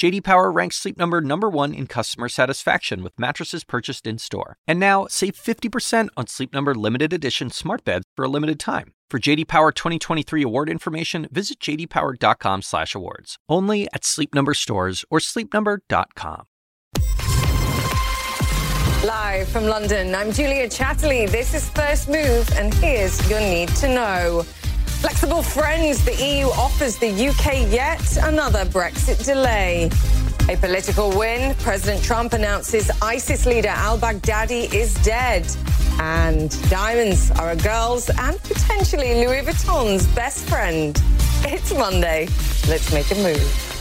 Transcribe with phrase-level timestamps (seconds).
[0.00, 4.56] JD Power ranks Sleep Number number 1 in customer satisfaction with mattresses purchased in-store.
[4.66, 8.94] And now, save 50% on Sleep Number limited edition smart beds for a limited time.
[9.10, 13.36] For JD Power 2023 award information, visit jdpower.com/awards.
[13.46, 16.46] Only at Sleep Number stores or sleepnumber.com.
[19.04, 21.28] Live from London, I'm Julia Chatterley.
[21.30, 24.46] This is First Move, and here's your need to know.
[25.00, 29.90] Flexible friends, the EU offers the UK yet another Brexit delay.
[30.50, 31.54] A political win.
[31.54, 35.46] President Trump announces ISIS leader al Baghdadi is dead.
[35.98, 41.00] And diamonds are a girl's and potentially Louis Vuitton's best friend.
[41.44, 42.28] It's Monday.
[42.68, 43.79] Let's make a move.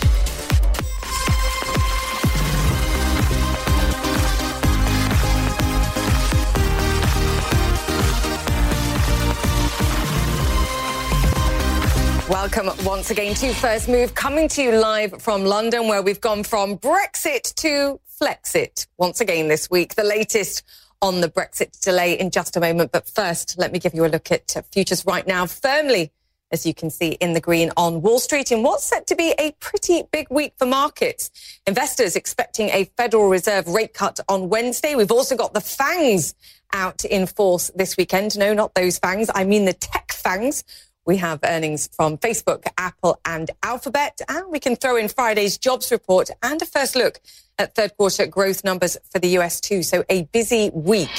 [12.29, 16.43] Welcome once again to First Move, coming to you live from London, where we've gone
[16.43, 19.95] from Brexit to Flexit once again this week.
[19.95, 20.61] The latest
[21.01, 22.91] on the Brexit delay in just a moment.
[22.91, 26.11] But first, let me give you a look at futures right now, firmly,
[26.51, 29.33] as you can see, in the green on Wall Street in what's set to be
[29.39, 31.31] a pretty big week for markets.
[31.65, 34.93] Investors expecting a Federal Reserve rate cut on Wednesday.
[34.93, 36.35] We've also got the FANGs
[36.73, 38.37] out in force this weekend.
[38.37, 39.31] No, not those FANGs.
[39.33, 40.63] I mean the tech FANGs
[41.05, 44.21] we have earnings from Facebook, Apple, and Alphabet.
[44.27, 47.19] And we can throw in Friday's jobs report and a first look
[47.57, 49.83] at third quarter growth numbers for the US too.
[49.83, 51.11] So a busy week.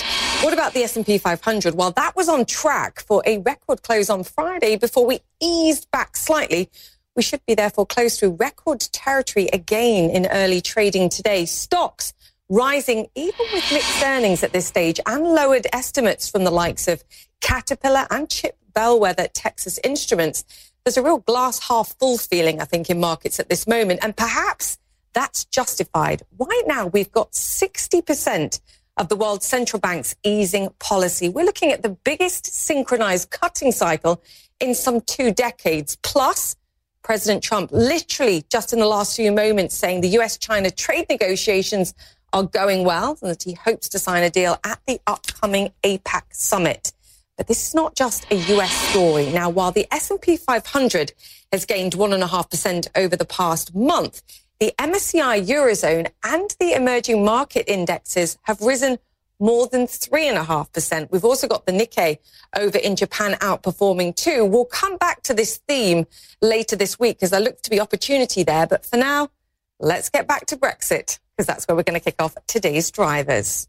[0.43, 1.75] What about the S&P 500?
[1.75, 6.17] Well, that was on track for a record close on Friday before we eased back
[6.17, 6.71] slightly.
[7.17, 11.45] We should be therefore close to record territory again in early trading today.
[11.45, 12.15] Stocks
[12.49, 17.05] rising even with mixed earnings at this stage and lowered estimates from the likes of
[17.41, 20.45] Caterpillar and Chip bellwether Texas Instruments,
[20.85, 24.01] there's a real glass half full feeling, I think, in markets at this moment.
[24.03, 24.79] And perhaps
[25.13, 26.23] that's justified.
[26.39, 28.61] Right now, we've got 60%
[28.97, 31.29] of the world's central banks easing policy.
[31.29, 34.23] We're looking at the biggest synchronized cutting cycle
[34.61, 35.97] in some two decades.
[36.03, 36.57] Plus,
[37.03, 41.95] President Trump literally just in the last few moments saying the US China trade negotiations
[42.33, 46.23] are going well and that he hopes to sign a deal at the upcoming APEC
[46.31, 46.93] summit.
[47.41, 49.31] But this is not just a US story.
[49.33, 51.15] Now, while the S&P 500
[51.51, 54.21] has gained 1.5% over the past month,
[54.59, 58.99] the MSCI Eurozone and the emerging market indexes have risen
[59.39, 61.11] more than 3.5%.
[61.11, 62.19] We've also got the Nikkei
[62.59, 64.45] over in Japan outperforming too.
[64.45, 66.07] We'll come back to this theme
[66.43, 68.67] later this week because there looks to be opportunity there.
[68.67, 69.31] But for now,
[69.79, 73.67] let's get back to Brexit because that's where we're going to kick off today's drivers.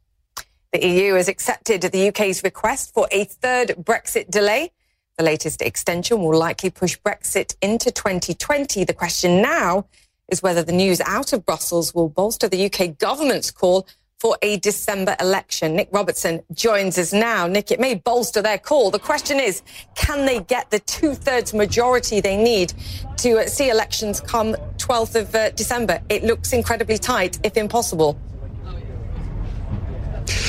[0.71, 4.71] The EU has accepted the UK's request for a third Brexit delay.
[5.17, 8.85] The latest extension will likely push Brexit into 2020.
[8.85, 9.87] The question now
[10.29, 13.85] is whether the news out of Brussels will bolster the UK government's call
[14.17, 15.75] for a December election.
[15.75, 17.47] Nic Robertson joins us now.
[17.47, 18.91] Nick, it may bolster their call.
[18.91, 19.63] The question is,
[19.95, 22.71] can they get the two thirds majority they need
[23.17, 26.01] to see elections come 12th of uh, December?
[26.07, 28.17] It looks incredibly tight, if impossible.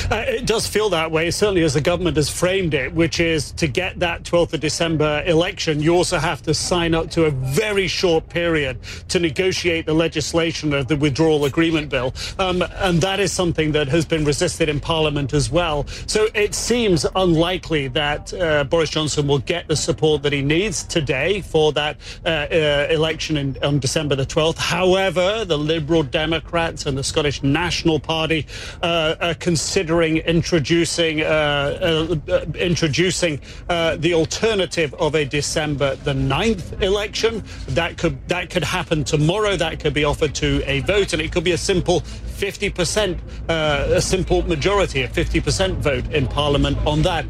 [0.09, 3.51] Uh, it does feel that way, certainly as the government has framed it, which is
[3.53, 7.31] to get that 12th of December election, you also have to sign up to a
[7.31, 8.77] very short period
[9.09, 12.13] to negotiate the legislation of the withdrawal agreement bill.
[12.39, 15.85] Um, and that is something that has been resisted in Parliament as well.
[16.07, 20.83] So it seems unlikely that uh, Boris Johnson will get the support that he needs
[20.83, 24.57] today for that uh, uh election in, on December the 12th.
[24.57, 28.45] However, the Liberal Democrats and the Scottish National Party
[28.81, 36.13] uh, are considering considering introducing uh, uh, introducing uh, the alternative of a December the
[36.13, 37.43] 9th election.
[37.69, 39.55] That could that could happen tomorrow.
[39.55, 43.17] That could be offered to a vote, and it could be a simple 50%,
[43.49, 47.25] uh, a simple majority, a 50% vote in Parliament on that.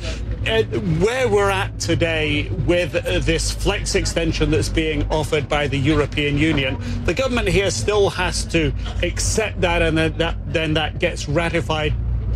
[0.46, 0.64] Uh,
[1.00, 6.38] where we're at today with uh, this flex extension that's being offered by the European
[6.38, 11.30] Union, the government here still has to accept that, and then that, then that gets
[11.30, 11.94] ratified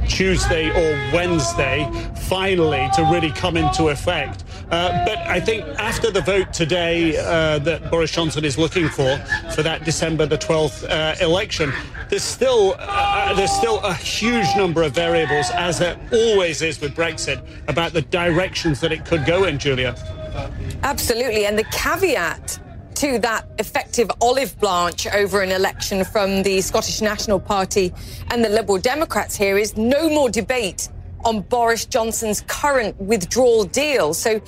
[0.08, 1.90] Tuesday or Wednesday,
[2.28, 4.44] finally, to really come into effect.
[4.70, 9.18] Uh, but I think after the vote today uh, that Boris Johnson is looking for,
[9.54, 11.72] for that December the 12th uh, election,
[12.10, 16.82] there's still, uh, uh, there's still a huge number of variables, as there always is
[16.82, 19.96] with Brexit, about the directions that it could go in, Julia.
[20.84, 21.46] Absolutely.
[21.46, 22.60] And the caveat
[22.98, 27.94] to that effective olive branch over an election from the Scottish National Party
[28.32, 30.90] and the Liberal Democrats here is no more debate
[31.24, 34.16] on Boris Johnson's current withdrawal deal.
[34.16, 34.42] So,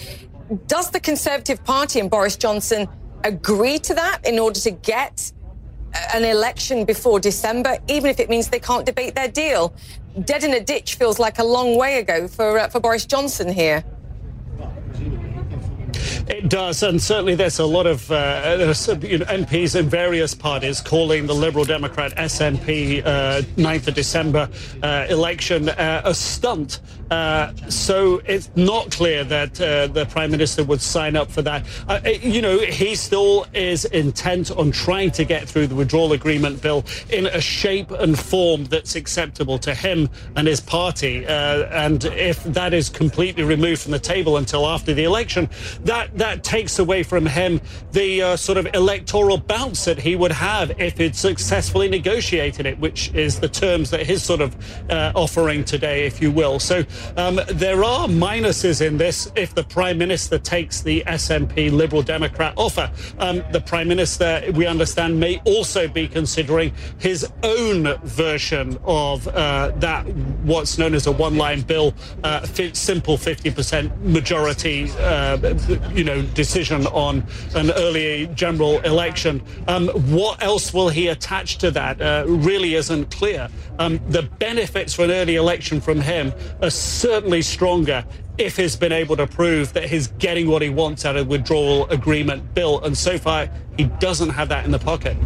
[0.65, 2.87] does the Conservative Party and Boris Johnson
[3.23, 5.31] agree to that in order to get
[6.15, 9.75] an election before December, even if it means they can't debate their deal?
[10.25, 13.53] Dead in a ditch feels like a long way ago for uh, for Boris Johnson
[13.53, 13.83] here.
[16.27, 21.33] It does, and certainly there's a lot of uh, MPs in various parties calling the
[21.33, 24.49] Liberal Democrat SNP uh, 9th of December
[24.83, 26.79] uh, election uh, a stunt.
[27.11, 31.65] Uh, so it's not clear that uh, the Prime Minister would sign up for that.
[31.87, 36.61] Uh, you know, he still is intent on trying to get through the withdrawal agreement
[36.61, 41.25] bill in a shape and form that's acceptable to him and his party.
[41.25, 45.49] and if that is completely removed from the table until after the election,
[45.83, 50.31] that that takes away from him the uh, sort of electoral bounce that he would
[50.31, 54.55] have if he'd successfully negotiated it, which is the terms that he's sort of
[54.91, 56.59] uh, offering today, if you will.
[56.59, 56.83] So
[57.17, 62.53] um, there are minuses in this if the Prime Minister takes the SNP Liberal Democrat
[62.57, 62.91] offer.
[63.19, 69.71] Um, the Prime Minister, we understand, may also be considering his own version of uh,
[69.77, 70.05] that,
[70.43, 71.93] what's known as a one line bill,
[72.23, 75.37] uh, simple 50% majority, uh,
[75.93, 77.25] you know decision on
[77.55, 79.41] an early general election.
[79.67, 83.49] Um, what else will he attach to that uh, really isn't clear.
[83.77, 88.05] Um, the benefits for an early election from him are certainly stronger
[88.37, 91.89] if he's been able to prove that he's getting what he wants out of withdrawal
[91.89, 92.83] agreement bill.
[92.83, 95.17] And so far, he doesn't have that in the pocket.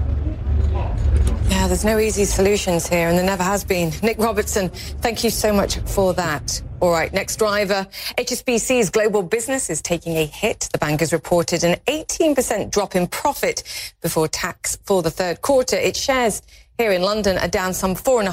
[1.50, 3.92] Yeah, there's no easy solutions here, and there never has been.
[4.02, 6.62] Nic Robertson, thank you so much for that.
[6.80, 7.88] All right, next driver.
[8.18, 10.68] HSBC's global business is taking a hit.
[10.72, 13.64] The bank has reported an 18% drop in profit
[14.02, 15.78] before tax for the third quarter.
[15.78, 16.42] Its shares
[16.78, 18.30] here in London are down some 4.5%.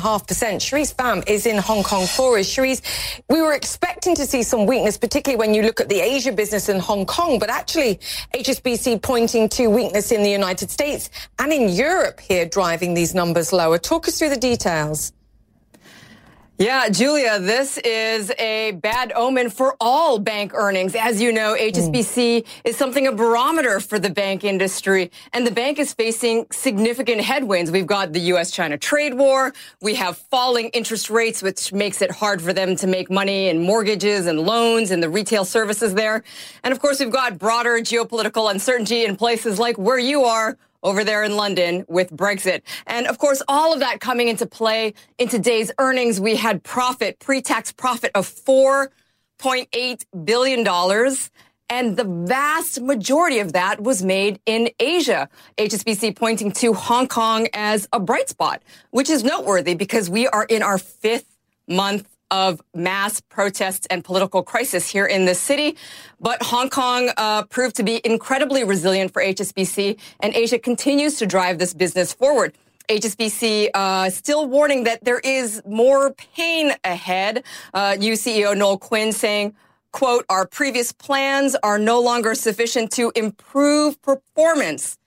[0.56, 2.46] Sherisse Pham is in Hong Kong for us.
[2.46, 2.80] Sherisse,
[3.28, 6.68] we were expecting to see some weakness, particularly when you look at the Asia business
[6.68, 7.96] in Hong Kong, but actually
[8.34, 13.52] HSBC pointing to weakness in the United States and in Europe here driving these numbers
[13.52, 13.78] lower.
[13.78, 15.12] Talk us through the details.
[16.60, 20.94] Yeah, Julia, this is a bad omen for all bank earnings.
[20.94, 22.46] As you know, HSBC mm.
[22.64, 27.22] is something of a barometer for the bank industry, and the bank is facing significant
[27.22, 27.70] headwinds.
[27.70, 28.50] We've got the U.S.
[28.50, 29.54] China trade war.
[29.80, 33.62] We have falling interest rates, which makes it hard for them to make money in
[33.62, 36.22] mortgages and loans and the retail services there.
[36.62, 41.04] And of course, we've got broader geopolitical uncertainty in places like where you are over
[41.04, 42.62] there in London with Brexit.
[42.86, 47.18] And of course, all of that coming into play in today's earnings, we had profit,
[47.18, 51.16] pre-tax profit of $4.8 billion.
[51.72, 55.28] And the vast majority of that was made in Asia.
[55.56, 60.44] HSBC pointing to Hong Kong as a bright spot, which is noteworthy because we are
[60.44, 61.36] in our fifth
[61.68, 65.76] month of mass protests and political crisis here in the city.
[66.20, 71.26] But Hong Kong uh, proved to be incredibly resilient for HSBC, and Asia continues to
[71.26, 72.54] drive this business forward.
[72.88, 77.44] HSBC uh, still warning that there is more pain ahead.
[77.72, 79.54] Uh, CEO Noel Quinn saying,
[79.92, 84.98] quote, our previous plans are no longer sufficient to improve performance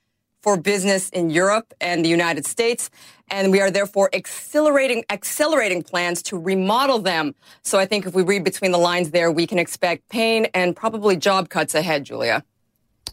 [0.41, 2.89] for business in Europe and the United States.
[3.29, 7.35] And we are therefore accelerating, accelerating plans to remodel them.
[7.63, 10.75] So I think if we read between the lines there, we can expect pain and
[10.75, 12.43] probably job cuts ahead, Julia.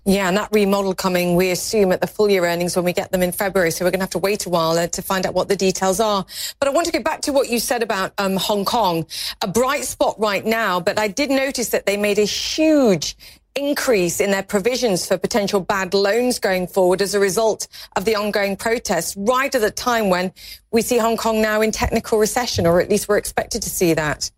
[0.07, 3.13] Yeah, and that remodel coming, we assume, at the full year earnings when we get
[3.13, 3.71] them in February.
[3.71, 5.57] So we're going to have to wait a while uh, to find out what the
[5.57, 6.25] details are.
[6.59, 9.07] But I want to get back to what you said about um, Hong Kong.
[9.43, 13.15] A bright spot right now, but I did notice that they made a huge
[13.57, 17.67] increase in their provisions for potential bad loans going forward as a result
[17.97, 20.33] of the ongoing protests, right at the time when
[20.71, 23.95] we see Hong Kong now in technical recession, or at least we're expected to see
[23.95, 24.31] that.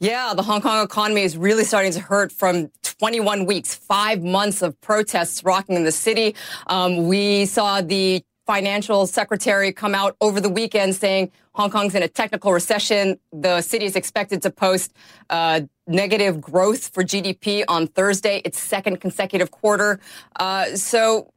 [0.00, 4.60] Yeah, the Hong Kong economy is really starting to hurt from 21 weeks, five months
[4.60, 6.34] of protests rocking in the city.
[6.66, 12.02] Um, we saw the financial secretary come out over the weekend saying Hong Kong's in
[12.02, 13.18] a technical recession.
[13.32, 14.92] The city is expected to post
[15.30, 20.00] uh, negative growth for GDP on Thursday, its second consecutive quarter.
[20.36, 21.32] Uh, so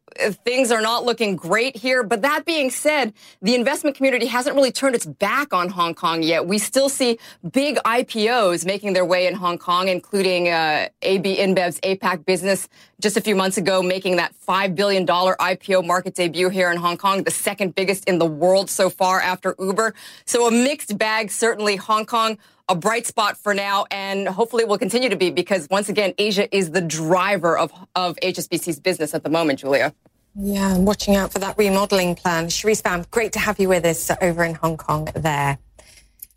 [0.46, 2.04] things are not looking great here.
[2.04, 6.24] But that being said, the investment community hasn't really turned its back on Hong Kong
[6.24, 6.46] yet.
[6.46, 7.20] We still see
[7.52, 12.68] big IPOs making their way in Hong Kong, including uh, AB InBev's APAC business
[13.00, 16.98] just a few months ago, making that $5 billion IPO market debut here in Hong
[16.98, 19.94] Kong, the second biggest in the world so far after Uber.
[20.26, 22.38] So a mixed bag, certainly Hong Kong
[22.70, 26.54] a bright spot for now, and hopefully will continue to be because once again, Asia
[26.56, 29.94] is the driver of, of HSBC's business at the moment, Julia.
[30.39, 32.46] Yeah, I'm watching out for that remodeling plan.
[32.46, 35.58] Sherisse Pham, great to have you with us over in Hong Kong there.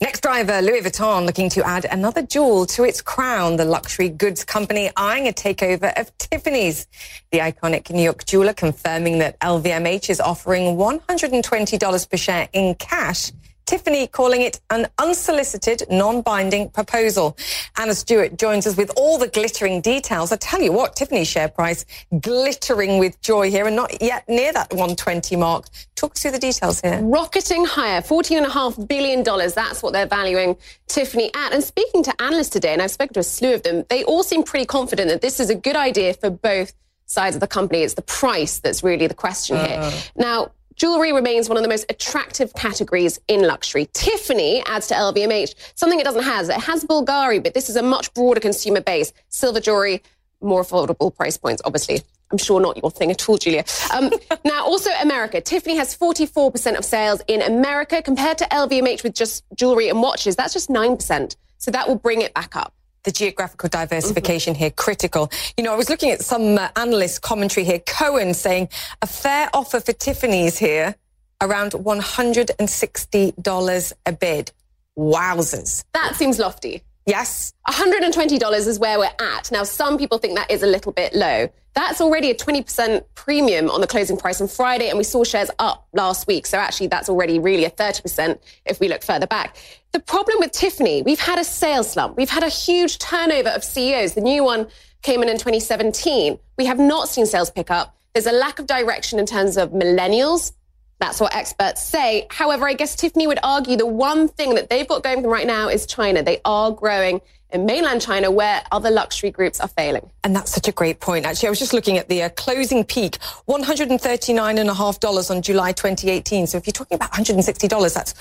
[0.00, 3.57] Next driver, Louis Vuitton, looking to add another jewel to its crown.
[3.57, 6.87] The luxury goods company eyeing a takeover of Tiffany's.
[7.30, 13.33] The iconic New York jeweler confirming that LVMH is offering $120 per share in cash
[13.71, 17.39] Tiffany calling it an unsolicited, non-binding proposal.
[17.79, 20.33] Anna Stewart joins us with all the glittering details.
[20.33, 21.87] I tell you what, Tiffany's share price
[22.19, 25.67] glittering with joy here and not yet near that 120 mark.
[25.95, 26.99] Talk us through the details here.
[27.00, 29.23] Rocketing higher, $14.5 billion.
[29.23, 30.57] That's what they're valuing
[30.89, 31.53] Tiffany at.
[31.53, 34.25] And speaking to analysts today, and I've spoken to a slew of them, they all
[34.25, 36.73] seem pretty confident that this is a good idea for both
[37.07, 37.83] sides of the company.
[37.83, 39.65] It's the price that's really the question uh.
[39.65, 40.03] here.
[40.17, 40.50] Now,
[40.81, 43.87] Jewelry remains one of the most attractive categories in luxury.
[43.93, 46.49] Tiffany adds to LVMH something it doesn't have.
[46.49, 49.13] It has Bulgari, but this is a much broader consumer base.
[49.29, 50.03] Silver jewelry,
[50.41, 52.01] more affordable price points, obviously.
[52.33, 53.67] I'm sure not your thing at all, Julia.
[53.93, 54.11] Um,
[54.47, 55.43] now, also America.
[55.43, 60.35] Tiffany has 44% of sales in America compared to LVMH with just jewelry and watches.
[60.35, 61.37] That's just 9%.
[61.59, 62.73] So that will bring it back up
[63.04, 64.62] the geographical diversification mm-hmm.
[64.62, 65.30] here critical.
[65.57, 67.80] You know, I was looking at some uh, analyst commentary here.
[67.80, 68.69] Cowen saying
[69.02, 70.95] a fair offer for Tiffany's here
[71.40, 74.52] around $160 a bid.
[74.99, 75.85] Wowzers.
[75.95, 76.83] That seems lofty.
[77.11, 77.52] Yes.
[77.69, 79.50] $120 is where we're at.
[79.50, 81.49] Now, some people think that is a little bit low.
[81.75, 85.50] That's already a 20% premium on the closing price on Friday, and we saw shares
[85.59, 86.47] up last week.
[86.47, 89.57] So actually, that's already really a 30% if we look further back.
[89.90, 92.17] The problem with Tiffany, we've had a sales slump.
[92.17, 94.14] We've had a huge turnover of CEOs.
[94.14, 94.69] The new one
[95.02, 96.38] came in in 2017.
[96.59, 97.97] We have not seen sales pick up.
[98.14, 100.52] There's a lack of direction in terms of millennials.
[101.00, 102.26] That's what experts say.
[102.30, 105.30] However, I guess Tiffany would argue the one thing that they've got going for them
[105.30, 106.23] right now is China.
[106.23, 110.11] They are growing in mainland China where other luxury groups are failing.
[110.23, 111.25] And that's such a great point.
[111.25, 116.47] Actually, I was just looking at the uh, closing peak, $139.5 on July 2018.
[116.47, 118.14] So if you're talking about $160, that's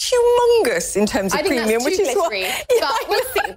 [0.00, 3.56] humongous in terms of premium, which is what, yeah, but we'll.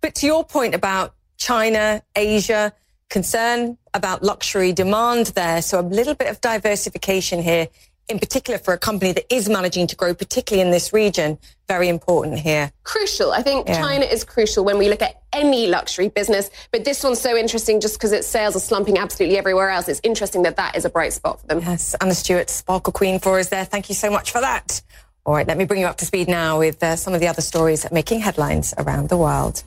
[0.00, 2.72] But to your point about China, Asia,
[3.10, 5.62] concern about luxury demand there.
[5.62, 7.68] So a little bit of diversification here
[8.08, 11.88] in particular for a company that is managing to grow, particularly in this region, very
[11.88, 12.70] important here.
[12.82, 13.32] Crucial.
[13.32, 13.80] I think yeah.
[13.80, 16.50] China is crucial when we look at any luxury business.
[16.70, 19.88] But this one's so interesting just because its sales are slumping absolutely everywhere else.
[19.88, 21.60] It's interesting that that is a bright spot for them.
[21.60, 21.94] Yes.
[22.00, 23.64] Anna Stewart, Sparkle Queen for us there.
[23.64, 24.82] Thank you so much for that.
[25.24, 27.28] All right, let me bring you up to speed now with uh, some of the
[27.28, 29.62] other stories making headlines around the world.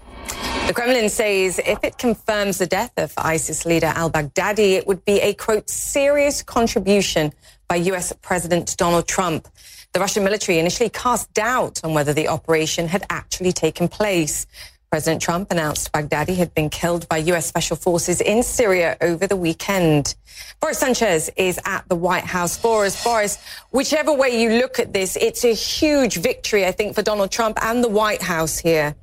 [0.68, 5.06] The Kremlin says if it confirms the death of ISIS leader al Baghdadi, it would
[5.06, 7.32] be a, quote, serious contribution
[7.70, 9.48] by US President Donald Trump.
[9.94, 14.46] The Russian military initially cast doubt on whether the operation had actually taken place.
[14.92, 17.46] President Trump announced Baghdadi had been killed by U.S.
[17.46, 20.16] special forces in Syria over the weekend.
[20.62, 23.04] Boris Sanchez is at the White House for us.
[23.04, 23.38] Boris,
[23.72, 27.58] whichever way you look at this, it's a huge victory, I think, for Donald Trump
[27.62, 28.96] and the White House here.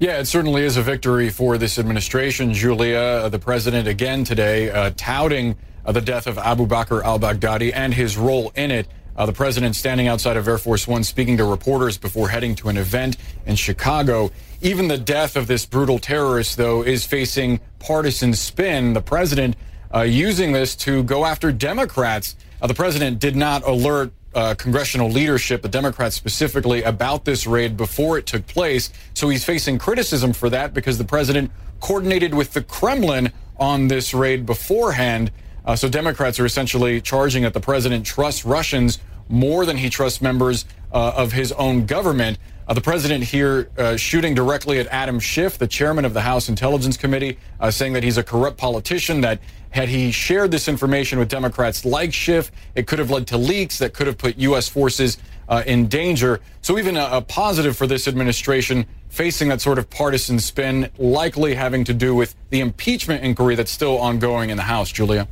[0.00, 2.98] Yeah, it certainly is a victory for this administration, Julia.
[2.98, 7.72] Uh, the president again today uh, touting uh, the death of Abu Bakr al Baghdadi
[7.74, 8.86] and his role in it.
[9.16, 12.68] Uh, the president standing outside of Air Force One speaking to reporters before heading to
[12.68, 14.30] an event in Chicago.
[14.60, 18.92] Even the death of this brutal terrorist, though, is facing partisan spin.
[18.92, 19.56] The president
[19.92, 22.36] uh, using this to go after Democrats.
[22.62, 27.76] Uh, the president did not alert uh, congressional leadership, the Democrats specifically, about this raid
[27.76, 28.90] before it took place.
[29.14, 34.14] So he's facing criticism for that because the president coordinated with the Kremlin on this
[34.14, 35.30] raid beforehand.
[35.64, 40.22] Uh, so Democrats are essentially charging that the president trusts Russians more than he trusts
[40.22, 42.38] members uh, of his own government.
[42.68, 46.50] Uh, the president here uh, shooting directly at Adam Schiff, the chairman of the House
[46.50, 51.18] Intelligence Committee, uh, saying that he's a corrupt politician, that had he shared this information
[51.18, 54.68] with Democrats like Schiff, it could have led to leaks that could have put U.S.
[54.68, 55.16] forces
[55.48, 56.40] uh, in danger.
[56.60, 61.54] So even a, a positive for this administration facing that sort of partisan spin, likely
[61.54, 65.26] having to do with the impeachment inquiry that's still ongoing in the House, Julia.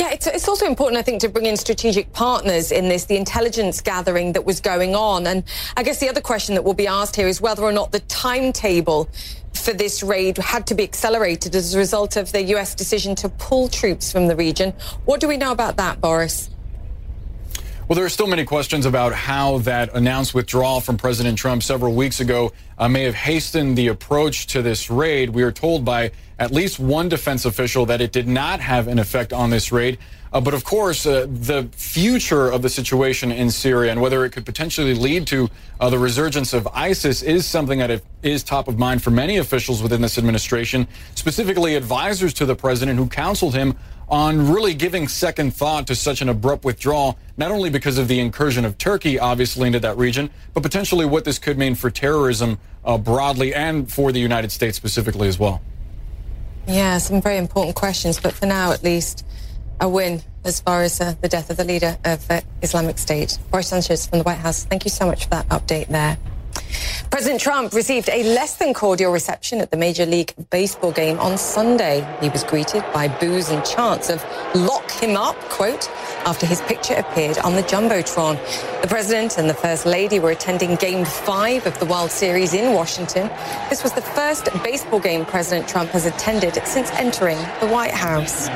[0.00, 3.18] Yeah, it's, it's also important, I think, to bring in strategic partners in this, the
[3.18, 5.26] intelligence gathering that was going on.
[5.26, 5.44] And
[5.76, 8.00] I guess the other question that will be asked here is whether or not the
[8.00, 9.10] timetable
[9.52, 13.28] for this raid had to be accelerated as a result of the US decision to
[13.28, 14.72] pull troops from the region.
[15.04, 16.48] What do we know about that, Boris?
[17.90, 21.92] Well, there are still many questions about how that announced withdrawal from President Trump several
[21.92, 25.30] weeks ago uh, may have hastened the approach to this raid.
[25.30, 29.00] We are told by at least one defense official that it did not have an
[29.00, 29.98] effect on this raid.
[30.32, 34.30] Uh, but of course, uh, the future of the situation in Syria and whether it
[34.30, 38.78] could potentially lead to uh, the resurgence of ISIS is something that is top of
[38.78, 43.76] mind for many officials within this administration, specifically advisors to the president who counseled him
[44.10, 48.18] on really giving second thought to such an abrupt withdrawal, not only because of the
[48.18, 52.58] incursion of Turkey, obviously, into that region, but potentially what this could mean for terrorism
[52.84, 55.62] uh, broadly and for the United States specifically as well.
[56.66, 59.24] Yeah, some very important questions, but for now, at least,
[59.80, 63.38] a win as far as uh, the death of the leader of uh, Islamic State.
[63.50, 66.18] Boris Sanchez from the White House, thank you so much for that update there.
[67.10, 71.36] President Trump received a less than cordial reception at the Major League Baseball game on
[71.36, 72.06] Sunday.
[72.20, 75.90] He was greeted by boos and chants of lock him up, quote,
[76.24, 78.38] after his picture appeared on the Jumbotron.
[78.80, 82.74] The president and the first lady were attending game five of the World Series in
[82.74, 83.28] Washington.
[83.68, 88.48] This was the first baseball game President Trump has attended since entering the White House.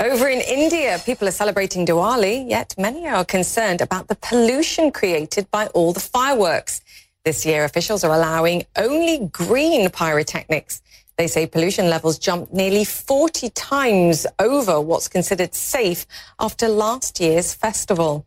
[0.00, 5.50] Over in India, people are celebrating Diwali, yet many are concerned about the pollution created
[5.50, 6.80] by all the fireworks.
[7.28, 10.80] This year, officials are allowing only green pyrotechnics.
[11.18, 16.06] They say pollution levels jumped nearly 40 times over what's considered safe
[16.40, 18.24] after last year's festival.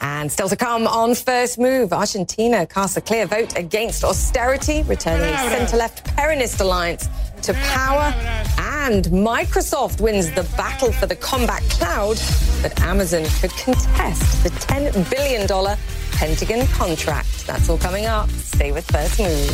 [0.00, 5.34] And still to come on First Move, Argentina casts a clear vote against austerity, returning
[5.48, 7.08] centre-left Peronist alliance
[7.40, 8.12] to power.
[8.58, 12.20] And Microsoft wins the battle for the combat cloud,
[12.60, 15.46] but Amazon could contest the $10 billion
[16.18, 17.46] Pentagon contract.
[17.46, 18.28] That's all coming up.
[18.30, 19.48] Stay with First Move.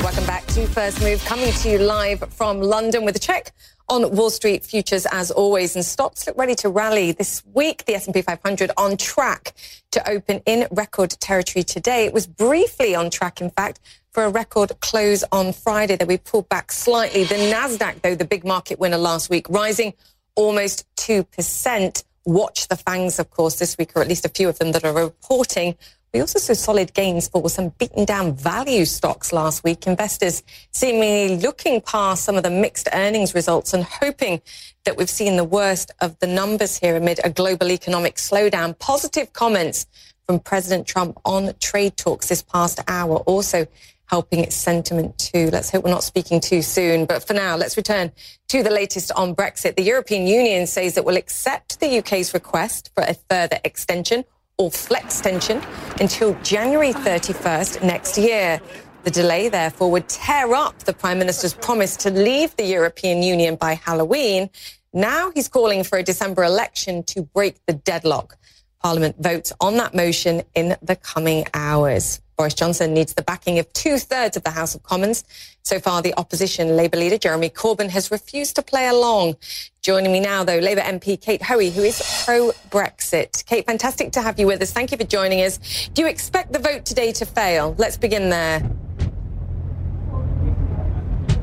[0.00, 3.52] Welcome back to First Move, coming to you live from London with a check
[3.88, 7.94] on Wall Street futures as always and stocks look ready to rally this week the
[7.94, 9.54] S&P 500 on track
[9.90, 13.80] to open in record territory today it was briefly on track in fact
[14.12, 18.26] for a record close on Friday that we pulled back slightly the Nasdaq though the
[18.26, 19.94] big market winner last week rising
[20.38, 22.04] almost 2%.
[22.24, 24.84] Watch the FANGs, of course, this week, or at least a few of them that
[24.84, 25.76] are reporting.
[26.14, 29.86] We also saw solid gains for some beaten down value stocks last week.
[29.86, 34.40] Investors seemingly looking past some of the mixed earnings results and hoping
[34.84, 38.78] that we've seen the worst of the numbers here amid a global economic slowdown.
[38.78, 39.86] Positive comments
[40.26, 43.66] from President Trump on trade talks this past hour also
[44.08, 45.50] helping its sentiment too.
[45.50, 47.04] Let's hope we're not speaking too soon.
[47.04, 48.10] But for now, let's return
[48.48, 49.76] to the latest on Brexit.
[49.76, 54.24] The European Union says it will accept the UK's request for a further extension
[54.56, 55.62] or flex tension
[56.00, 58.60] until January 31st next year.
[59.04, 63.56] The delay, therefore, would tear up the Prime Minister's promise to leave the European Union
[63.56, 64.50] by Halloween.
[64.92, 68.36] Now he's calling for a December election to break the deadlock.
[68.82, 72.20] Parliament votes on that motion in the coming hours.
[72.38, 75.24] Boris Johnson needs the backing of two thirds of the House of Commons.
[75.62, 79.34] So far, the opposition Labour leader Jeremy Corbyn has refused to play along.
[79.82, 83.44] Joining me now, though, Labour MP Kate Hoey, who is pro Brexit.
[83.44, 84.72] Kate, fantastic to have you with us.
[84.72, 85.88] Thank you for joining us.
[85.94, 87.74] Do you expect the vote today to fail?
[87.76, 88.62] Let's begin there.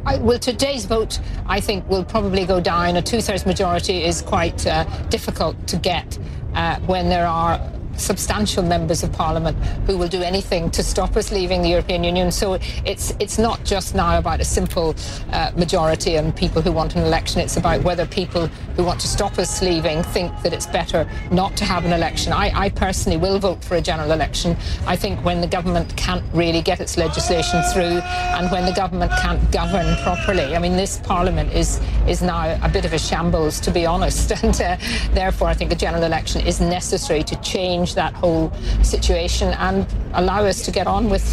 [0.06, 2.96] I, well, today's vote, I think, will probably go down.
[2.96, 6.18] A two thirds majority is quite uh, difficult to get
[6.54, 7.60] uh, when there are
[7.98, 12.32] substantial members of parliament who will do anything to stop us leaving the European Union.
[12.32, 14.96] So it's it's not just now about a simple
[15.32, 17.42] uh, majority and people who want an election.
[17.42, 21.56] It's about whether people who want to stop us leaving think that it's better not
[21.58, 22.34] to have an election.
[22.34, 24.58] I, I personally will vote for a general election.
[24.86, 28.02] I think when the government can't really get its legislation through
[28.38, 30.56] and when the government can't govern properly.
[30.56, 34.32] I mean, this parliament is is now a bit of a shambles, to be honest,
[34.44, 34.78] and uh,
[35.14, 38.52] therefore I think a general election is necessary to change change that whole
[38.84, 41.26] situation and allow us to get on with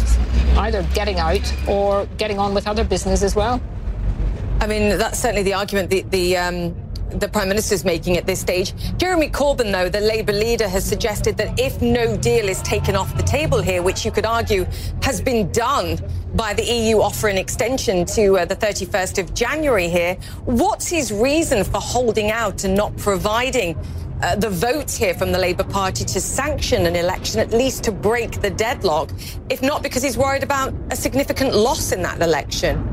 [0.57, 3.61] either getting out or getting on with other business as well.
[4.59, 6.75] I mean, that's certainly the argument the, the um,
[7.19, 8.73] the Prime Minister is making at this stage.
[8.97, 13.15] Jeremy Corbyn, though, the Labour leader, has suggested that if no deal is taken off
[13.15, 14.65] the table here, which you could argue
[15.03, 15.99] has been done
[16.33, 21.63] by the EU offering extension to uh, the 31st of January here, what's his reason
[21.63, 23.77] for holding out and not providing
[24.23, 27.91] uh, the votes here from the Labour Party to sanction an election, at least to
[27.91, 29.11] break the deadlock,
[29.49, 32.92] if not because he's worried about a significant loss in that election?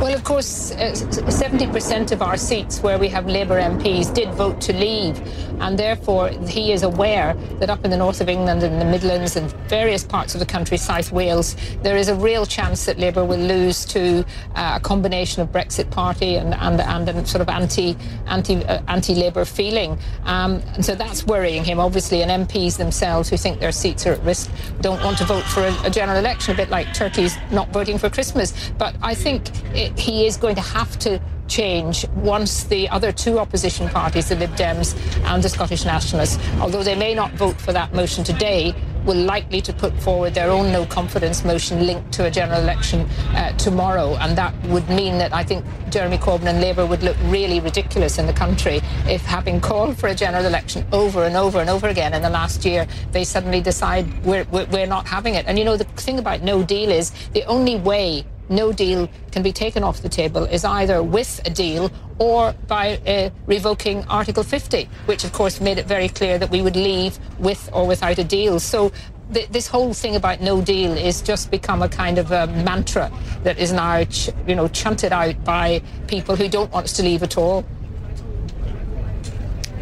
[0.00, 4.58] Well, of course, uh, 70% of our seats where we have Labour MPs did vote
[4.62, 5.20] to leave,
[5.60, 9.36] and therefore he is aware that up in the north of England and the Midlands
[9.36, 13.26] and various parts of the country, South Wales, there is a real chance that Labour
[13.26, 17.50] will lose to uh, a combination of Brexit Party and and, and a sort of
[17.50, 17.94] anti
[18.26, 21.78] anti uh, anti Labour feeling, um, and so that's worrying him.
[21.78, 25.44] Obviously, and MPs themselves who think their seats are at risk don't want to vote
[25.44, 28.70] for a, a general election, a bit like turkeys not voting for Christmas.
[28.78, 33.38] But I think it, he is going to have to change once the other two
[33.38, 37.72] opposition parties, the Lib Dems and the Scottish Nationalists, although they may not vote for
[37.72, 38.74] that motion today,
[39.04, 43.00] will likely to put forward their own no confidence motion linked to a general election
[43.34, 44.14] uh, tomorrow.
[44.16, 48.18] And that would mean that I think Jeremy Corbyn and Labour would look really ridiculous
[48.18, 51.88] in the country if, having called for a general election over and over and over
[51.88, 55.46] again in the last year, they suddenly decide we're, we're not having it.
[55.46, 59.42] And you know, the thing about no deal is the only way no deal can
[59.42, 64.42] be taken off the table is either with a deal or by uh, revoking Article
[64.42, 68.18] 50, which of course made it very clear that we would leave with or without
[68.18, 68.60] a deal.
[68.60, 68.92] So
[69.32, 73.10] th- this whole thing about no deal is just become a kind of a mantra
[73.44, 74.04] that is now,
[74.46, 77.64] you know, chanted out by people who don't want us to leave at all.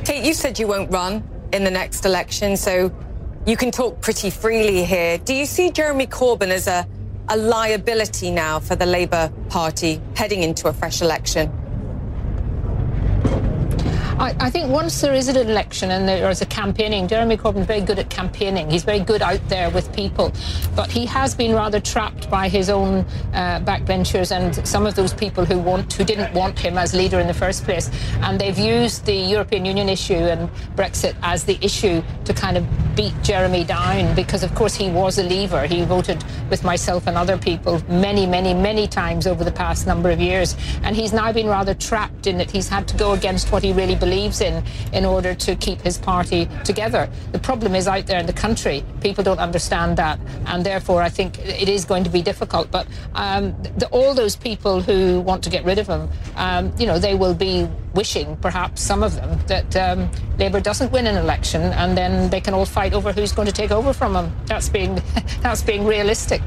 [0.04, 2.94] Kate, you said you won't run in the next election, so
[3.46, 5.18] you can talk pretty freely here.
[5.18, 6.86] Do you see Jeremy Corbyn as a
[7.30, 11.67] a liability now for the Labour Party heading into a fresh election?
[14.18, 17.60] I, I, think once there is an election and there is a campaigning, Jeremy Corbyn
[17.60, 18.68] is very good at campaigning.
[18.68, 20.32] He's very good out there with people.
[20.74, 25.14] But he has been rather trapped by his own uh, backbenchers and some of those
[25.14, 27.90] people who want who didn't want him as leader in the first place.
[28.22, 32.66] And they've used the European Union issue and Brexit as the issue to kind of
[32.96, 35.64] beat Jeremy down because, of course, he was a leaver.
[35.68, 40.10] He voted with myself and other people many, many, many times over the past number
[40.10, 40.56] of years.
[40.82, 43.72] And he's now been rather trapped in that he's had to go against what he
[43.72, 47.08] really believes in in order to keep his party together.
[47.32, 51.10] The problem is out there in the country, people don't understand that, and therefore I
[51.10, 52.70] think it is going to be difficult.
[52.70, 56.86] But um, the, all those people who want to get rid of him, um, you
[56.86, 61.16] know, they will be wishing, perhaps some of them, that um, Labour doesn't win an
[61.16, 64.32] election, and then they can all fight over who's going to take over from him.
[64.46, 65.02] That's being
[65.42, 66.40] that's being realistic.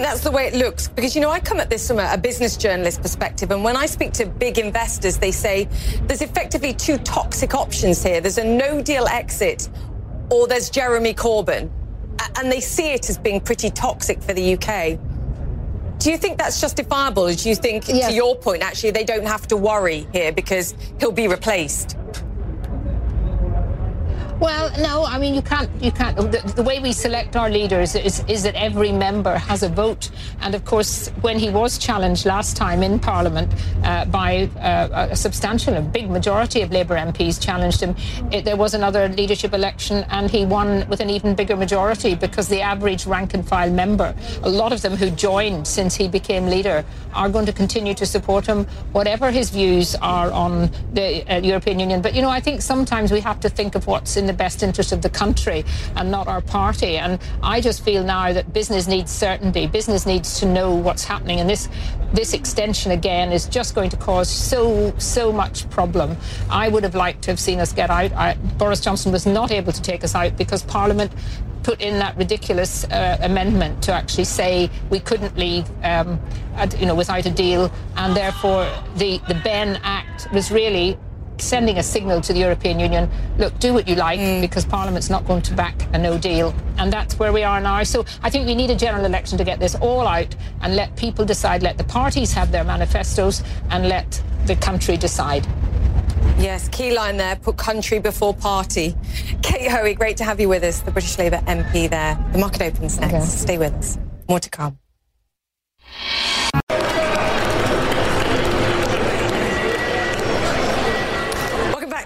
[0.00, 0.88] And do you think that's the way it looks?
[0.88, 3.76] Because, you know, I come at this from a, a, business journalist perspective, and when
[3.76, 5.68] I speak to big investors, they say
[6.04, 8.22] there's effectively two toxic options here.
[8.22, 9.68] There's a no deal exit,
[10.30, 11.70] or there's Jeremy Corbyn.
[12.36, 14.98] And they see it as being pretty toxic for the UK.
[15.98, 17.26] Do you think that's justifiable?
[17.26, 18.08] Or do you think, yes.
[18.08, 21.98] to your point, actually, they don't have to worry here because he'll be replaced?
[24.40, 25.70] Well, no, I mean you can't.
[25.82, 26.16] You can't.
[26.16, 30.08] The, the, way we select our leaders is, is that every member has a vote,
[30.40, 33.52] and of course, when he was challenged last time in Parliament
[33.84, 37.94] uh, by uh, a substantial, a big majority of Labour MPs challenged him,
[38.32, 42.48] it, there was another leadership election, and he won with an even bigger majority because
[42.48, 46.46] the average rank and file member, a lot of them who joined since he became
[46.46, 51.40] leader, are going to continue to support him, whatever his views are on the uh,
[51.40, 52.00] European Union.
[52.00, 54.62] But you know, I think sometimes we have to think of what's in the best
[54.62, 55.64] interest of the country
[55.96, 56.96] and not our party.
[56.98, 59.66] And I just feel now that business needs certainty.
[59.66, 61.40] Business needs to know what's happening.
[61.40, 61.68] And this
[62.12, 66.16] this extension again is just going to cause so so much problem.
[66.50, 68.12] I would have liked to have seen us get out.
[68.12, 71.12] I, Boris Johnson was not able to take us out because Parliament
[71.62, 76.18] put in that ridiculous uh, amendment to actually say we couldn't leave, um,
[76.78, 78.64] you know, without a deal, and therefore
[78.96, 80.96] the the Benn Act was really
[81.40, 84.40] sending a signal to the European Union look, do what you like mm.
[84.40, 86.54] because Parliament's not going to back a no deal.
[86.78, 87.82] And that's where we are now.
[87.82, 90.96] So I think we need a general election to get this all out and let
[90.96, 95.46] people decide, let the parties have their manifestos and let the country decide.
[96.38, 98.94] Yes, key line there, put country before party.
[99.42, 102.18] Kate Hoey, great to have you with us, the British Labour MP there.
[102.32, 103.14] The market opens next.
[103.14, 103.24] Okay.
[103.24, 103.98] Stay with us.
[104.28, 104.78] More to come.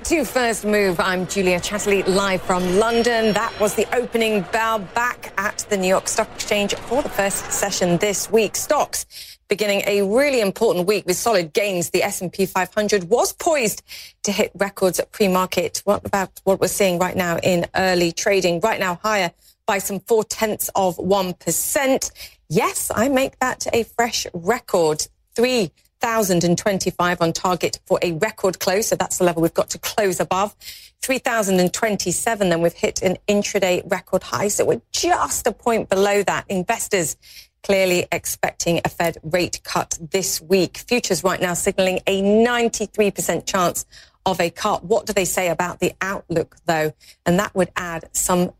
[0.04, 1.00] To First Move.
[1.00, 3.32] I'm Julia Chatterley, live from London.
[3.32, 7.50] That was the opening bell back at the New York Stock Exchange for the first
[7.50, 8.54] session this week.
[8.54, 11.88] Stocks beginning a really important week with solid gains.
[11.88, 13.82] The S&P 500 was poised
[14.24, 15.80] to hit records at pre-market.
[15.86, 18.60] What about what we're seeing right now in early trading?
[18.60, 19.30] Right now higher
[19.64, 22.10] by some four tenths of 1%.
[22.50, 25.06] Yes, I make that a fresh record.
[25.34, 25.72] Three
[26.04, 28.88] 3,025 on target for a record close.
[28.88, 30.54] So that's the level we've got to close above.
[31.00, 34.48] 3,027, then we've hit an intraday record high.
[34.48, 36.44] So we're just a point below that.
[36.50, 37.16] Investors
[37.62, 40.76] clearly expecting a Fed rate cut this week.
[40.76, 43.86] Futures right now signaling a 93% chance
[44.26, 44.84] of a cut.
[44.84, 46.92] What do they say about the outlook, though?
[47.24, 48.52] And that would add some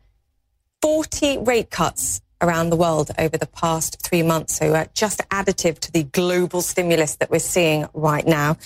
[0.81, 4.55] 40 rate cuts around the world over the past three months.
[4.57, 8.57] So uh, just additive to the global stimulus that we're seeing right now.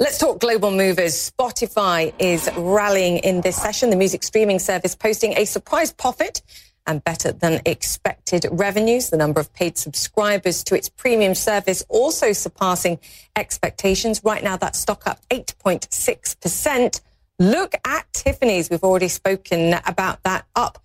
[0.00, 1.30] Let's talk global movers.
[1.30, 3.90] Spotify is rallying in this session.
[3.90, 6.42] The music streaming service posting a surprise profit
[6.86, 9.10] and better than expected revenues.
[9.10, 12.98] The number of paid subscribers to its premium service also surpassing
[13.36, 14.20] expectations.
[14.24, 17.00] Right now, that stock up 8.6%.
[17.38, 18.70] Look at Tiffany's.
[18.70, 20.83] We've already spoken about that up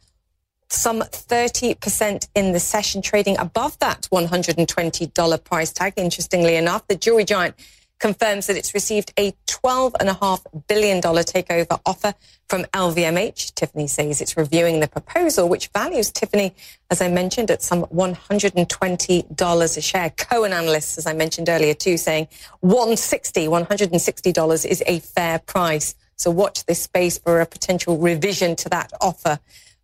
[0.70, 5.94] some 30% in the session, trading above that $120 price tag.
[5.98, 7.56] Interestingly enough, the jewelry giant
[8.00, 12.14] confirms that it's received a $12.5 billion takeover offer
[12.48, 13.54] from LVMH.
[13.56, 16.56] Tiffany says it's reviewing the proposal, which values Tiffany,
[16.90, 20.10] as I mentioned, at some $120 a share.
[20.12, 22.30] Cowen analysts, as I mentioned earlier, too, saying
[22.64, 25.94] $160, $160 is a fair price.
[26.16, 29.40] So watch this space for a potential revision to that offer.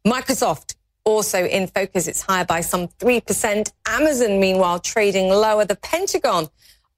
[0.06, 2.08] Microsoft also in focus.
[2.08, 3.72] It's higher by some 3%.
[3.88, 5.66] Amazon, meanwhile, trading lower.
[5.66, 6.50] The Pentagon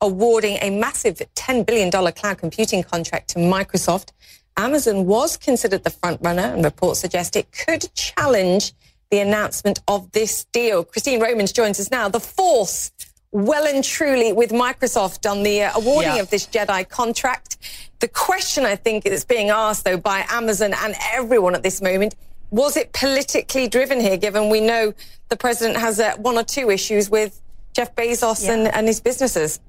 [0.02, 4.12] awarding a massive $10 billion cloud computing contract to Microsoft.
[4.56, 8.74] Amazon was considered the front runner, and reports suggest it could challenge
[9.12, 10.84] the announcement of this deal.
[10.84, 12.10] Christine Romans joins us now.
[12.10, 12.92] The force
[13.32, 16.22] well and truly with Microsoft on the uh, awarding yeah.
[16.22, 17.58] of this Jedi contract.
[18.00, 22.16] The question I think is being asked, though, by Amazon and everyone at this moment
[22.50, 24.94] was it politically driven here, given we know
[25.30, 27.42] the president has uh, one or two issues with
[27.74, 28.54] Jeff Bezos yeah.
[28.54, 29.60] and, and his businesses?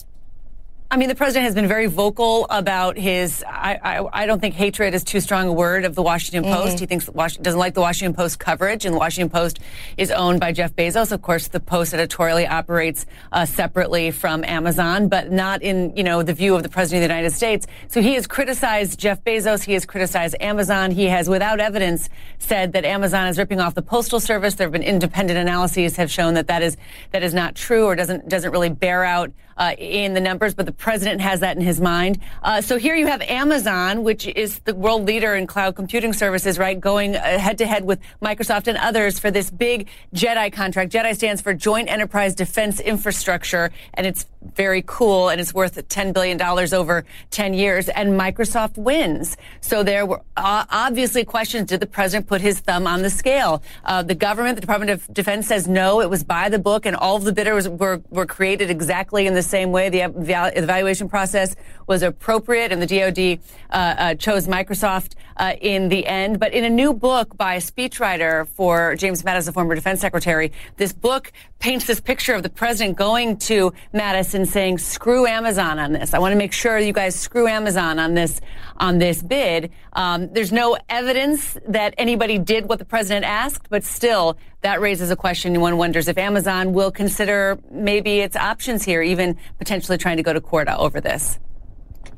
[0.91, 3.45] I mean, the president has been very vocal about his.
[3.47, 6.63] I, I, I, don't think hatred is too strong a word of the Washington mm-hmm.
[6.63, 6.81] Post.
[6.81, 9.61] He thinks doesn't like the Washington Post coverage, and the Washington Post
[9.99, 11.13] is owned by Jeff Bezos.
[11.13, 16.23] Of course, the Post editorially operates uh, separately from Amazon, but not in you know
[16.23, 17.67] the view of the president of the United States.
[17.89, 19.65] So he has criticized Jeff Bezos.
[19.65, 20.91] He has criticized Amazon.
[20.91, 24.55] He has, without evidence, said that Amazon is ripping off the postal service.
[24.55, 26.79] There have been independent analyses have shown that that is
[27.11, 30.67] that is not true or doesn't doesn't really bear out uh, in the numbers, but
[30.67, 32.19] the president has that in his mind.
[32.43, 36.59] Uh, so here you have Amazon, which is the world leader in cloud computing services,
[36.59, 40.93] right, going head to head with Microsoft and others for this big JEDI contract.
[40.93, 46.13] JEDI stands for Joint Enterprise Defense Infrastructure, and it's very cool, and it's worth $10
[46.13, 46.41] billion
[46.75, 49.37] over 10 years, and Microsoft wins.
[49.61, 51.69] So there were uh, obviously questions.
[51.69, 53.63] Did the president put his thumb on the scale?
[53.85, 56.97] Uh, the government, the Department of Defense says no, it was by the book, and
[56.97, 59.89] all of the bidders were, were created exactly in the same way.
[59.89, 66.07] The evaluation process was appropriate, and the DoD uh, uh, chose Microsoft uh, in the
[66.07, 66.39] end.
[66.39, 70.53] But in a new book by a speechwriter for James Mattis, the former defense secretary,
[70.77, 75.79] this book paints this picture of the president going to Mattis and saying, "Screw Amazon
[75.79, 76.15] on this.
[76.15, 78.41] I want to make sure you guys screw Amazon on this
[78.77, 83.85] on this bid." Um, there's no evidence that anybody did what the president asked, but
[83.85, 85.61] still, that raises a question.
[85.61, 90.33] One wonders if Amazon will consider maybe its options here, even potentially trying to go
[90.33, 91.39] to court over this.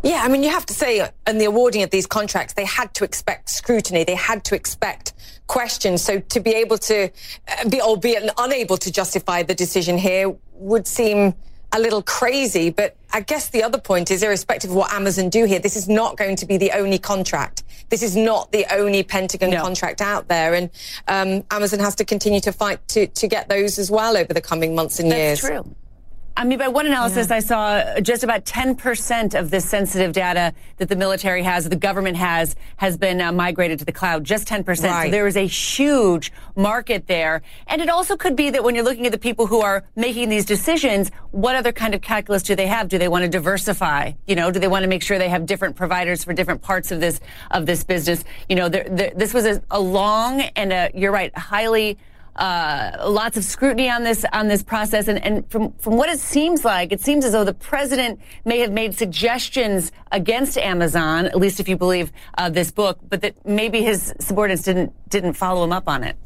[0.02, 2.94] Yeah, I mean, you have to say, in the awarding of these contracts, they had
[2.94, 4.02] to expect scrutiny.
[4.02, 5.12] They had to expect
[5.46, 6.00] questions.
[6.00, 7.10] So to be able to
[7.48, 11.34] uh, be, albeit unable to justify the decision here would seem
[11.72, 12.70] a little crazy.
[12.70, 15.88] But I guess the other point is, irrespective of what Amazon do here, this is
[15.88, 17.62] not going to be the only contract.
[17.88, 19.62] This is not the only Pentagon no.
[19.62, 20.54] contract out there.
[20.54, 20.70] And
[21.08, 24.40] um, Amazon has to continue to fight to, to get those as well over the
[24.40, 25.40] coming months and That's years.
[25.40, 25.76] That's true.
[26.40, 27.36] I mean, by one analysis, yeah.
[27.36, 32.16] I saw just about 10% of this sensitive data that the military has, the government
[32.16, 34.24] has, has been uh, migrated to the cloud.
[34.24, 34.66] Just 10%.
[34.66, 35.04] Right.
[35.04, 37.42] So there is a huge market there.
[37.66, 40.30] And it also could be that when you're looking at the people who are making
[40.30, 42.88] these decisions, what other kind of calculus do they have?
[42.88, 44.12] Do they want to diversify?
[44.26, 46.90] You know, do they want to make sure they have different providers for different parts
[46.90, 48.24] of this, of this business?
[48.48, 51.98] You know, there, there, this was a, a long and a, you're right, highly
[52.36, 56.18] uh, lots of scrutiny on this on this process, and, and from from what it
[56.18, 61.36] seems like, it seems as though the president may have made suggestions against Amazon, at
[61.36, 65.64] least if you believe uh, this book, but that maybe his subordinates didn't didn't follow
[65.64, 66.16] him up on it.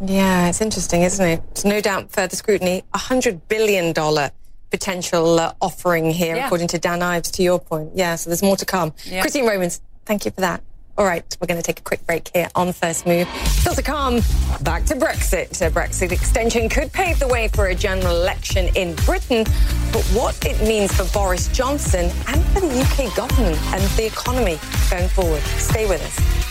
[0.00, 1.42] Yeah, it's interesting, isn't it?
[1.52, 2.82] It's no doubt further scrutiny.
[2.94, 4.30] A hundred billion dollar
[4.70, 6.46] potential uh, offering here, yeah.
[6.46, 7.30] according to Dan Ives.
[7.32, 8.16] To your point, yeah.
[8.16, 8.92] So there's more to come.
[9.04, 9.20] Yeah.
[9.20, 10.62] Christine Romans, thank you for that.
[10.96, 13.26] All right, we're going to take a quick break here on First Move.
[13.46, 14.20] Still to come,
[14.62, 15.60] back to Brexit.
[15.60, 19.42] A Brexit extension could pave the way for a general election in Britain,
[19.92, 24.60] but what it means for Boris Johnson and for the UK government and the economy
[24.88, 25.42] going forward.
[25.58, 26.44] Stay with us.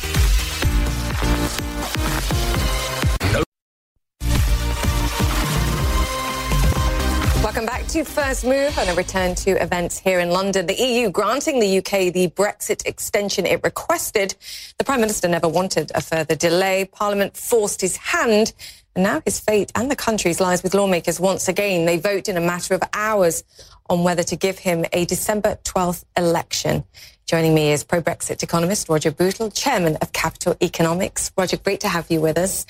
[7.54, 10.66] Welcome back to First Move and a return to events here in London.
[10.66, 14.34] The EU granting the UK the Brexit extension it requested.
[14.80, 16.86] The Prime Minister never wanted a further delay.
[16.86, 18.54] Parliament forced his hand.
[18.96, 21.86] And now his fate and the country's lies with lawmakers once again.
[21.86, 23.44] They vote in a matter of hours
[23.88, 26.84] on whether to give him a December 12th election.
[27.28, 31.32] Joining me is pro-Brexit economist Roger Bootle, chairman of Capital Economics.
[31.38, 32.66] Roger, great to have you with us.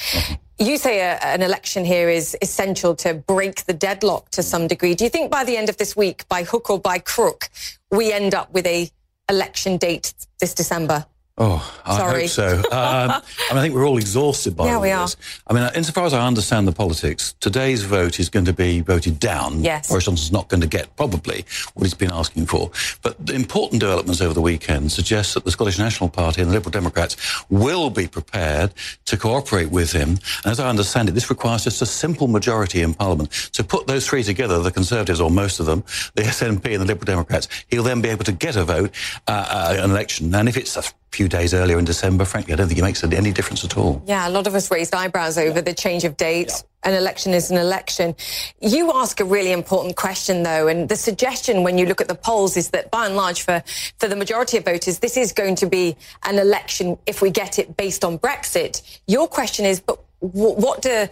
[0.60, 4.94] You say a, an election here is essential to break the deadlock to some degree.
[4.94, 7.50] Do you think by the end of this week, by hook or by crook,
[7.90, 8.90] we end up with a
[9.30, 11.06] election date this December?
[11.36, 12.22] Oh, I Sorry.
[12.22, 12.58] hope so.
[12.58, 14.70] um, I, mean, I think we're all exhausted by this.
[14.70, 15.18] Yeah, all we this.
[15.48, 19.20] I mean, insofar as I understand the politics, today's vote is going to be voted
[19.20, 19.64] down.
[19.64, 19.90] Yes.
[19.90, 21.44] Boris Johnson's not going to get probably
[21.74, 22.70] what he's been asking for.
[23.02, 26.54] But the important developments over the weekend suggest that the Scottish National Party and the
[26.54, 27.18] Liberal Democrats
[27.50, 28.72] will be prepared
[29.06, 30.10] to cooperate with him.
[30.44, 33.34] And as I understand it, this requires just a simple majority in Parliament.
[33.52, 36.86] So put those three together, the Conservatives or most of them, the SNP and the
[36.86, 38.92] Liberal Democrats, he'll then be able to get a vote,
[39.28, 40.34] uh, uh, an election.
[40.36, 43.04] And if it's a few days earlier in December, frankly, I don't think it makes
[43.04, 44.02] any difference at all.
[44.08, 46.64] Yeah, a lot of us raised eyebrows over the change of date.
[46.84, 48.16] An election is an election.
[48.60, 52.16] You ask a really important question, though, and the suggestion when you look at the
[52.16, 53.64] polls is that by and large, for,
[54.00, 57.60] for the majority of voters, this is going to be an election if we get
[57.60, 58.82] it based on Brexit.
[59.08, 61.08] Your question is, but w- what do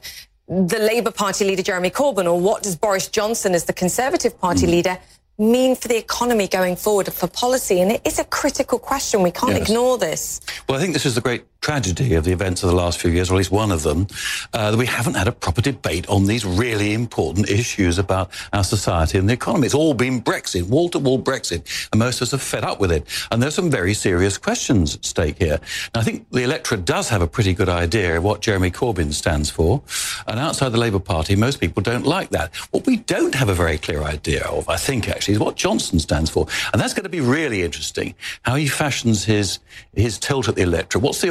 [0.48, 4.66] the Labour Party leader Jeremy Corbyn or what does Boris Johnson as the Conservative Party
[4.66, 4.72] hmm.
[4.72, 4.98] leader
[5.42, 7.82] mean for the economy going forward for policy?
[7.82, 9.22] And it is a critical question.
[9.24, 9.68] We can't Yes.
[9.70, 10.40] ignore this.
[10.70, 13.12] Well, I think this is the great tragedy of the events of the last few
[13.12, 14.08] years, or at least one of them,
[14.54, 18.64] uh, that we haven't had a proper debate on these really important issues about our
[18.64, 19.68] society and the economy.
[19.68, 22.80] It's all been Brexit, wall to wall Brexit, and most of us are fed up
[22.80, 23.06] with it.
[23.32, 25.60] And there's some very serious questions at stake here.
[25.94, 29.14] And I think the electorate does have a pretty good idea of what Jeremy Corbyn
[29.14, 29.84] stands for.
[30.28, 32.56] And outside the Labour Party, most people don't like that.
[32.72, 36.00] What we don't have a very clear idea of, I think, actually, is what Johnson
[36.00, 36.48] stands for.
[36.74, 39.60] And that's going to be really interesting, how he fashions his,
[39.94, 41.04] his tilt at the electorate.
[41.04, 41.30] What's the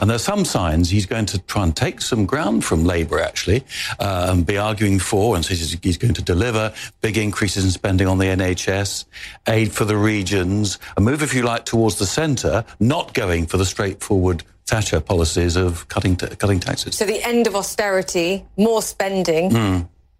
[0.00, 3.20] And there are some signs he's going to try and take some ground from Labour,
[3.20, 3.64] actually,
[3.98, 8.06] uh, and be arguing for, and says he's going to deliver big increases in spending
[8.06, 9.04] on the NHS,
[9.48, 13.56] aid for the regions, a move, if you like, towards the centre, not going for
[13.56, 16.96] the straightforward Thatcher policies of cutting, t- cutting taxes.
[16.96, 19.50] So the end of austerity, more spending.
[19.50, 19.78] Hmm.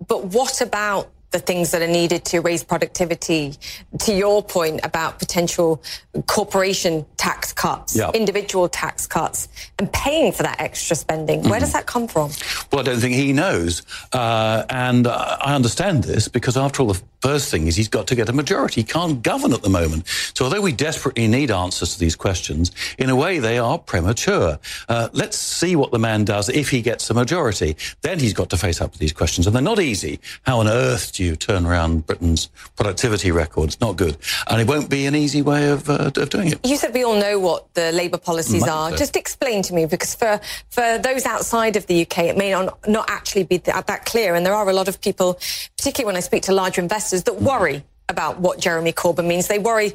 [0.09, 3.55] But what about the things that are needed to raise productivity?
[4.01, 5.83] To your point about potential
[6.27, 8.11] corporation tax cuts, Yeah.
[8.15, 11.43] individual tax cuts, and paying for that extra spending.
[11.43, 11.65] Where Hmm.
[11.65, 12.31] does that come from?
[12.73, 13.83] Well, I don't think he knows.
[14.13, 18.07] Uh, and uh, I understand this because, after all, the first thing is he's got
[18.09, 18.81] to get a majority.
[18.81, 20.05] He can't govern at the moment.
[20.35, 24.59] So, although we desperately need answers to these questions, in a way, they are premature.
[24.89, 27.77] Uh, let's see what the man does if he gets a majority.
[28.03, 29.47] Then he's got to face up to these questions.
[29.47, 30.19] And they're not easy.
[30.43, 33.69] How on earth do you turn around Britain's productivity record?
[33.69, 34.17] It's not good.
[34.49, 36.67] And it won't be an easy way of, uh, of doing it.
[36.67, 38.91] You said we all know what the Labour policies Might are.
[38.97, 42.89] Just explain to me, because for, for those outside of the UK, it may not,
[42.89, 44.35] not actually be that, that clear.
[44.35, 45.35] And there are a lot of people,
[45.77, 49.47] particularly when I speak to larger investors, that worry about what Jeremy Corbyn means.
[49.47, 49.95] They worry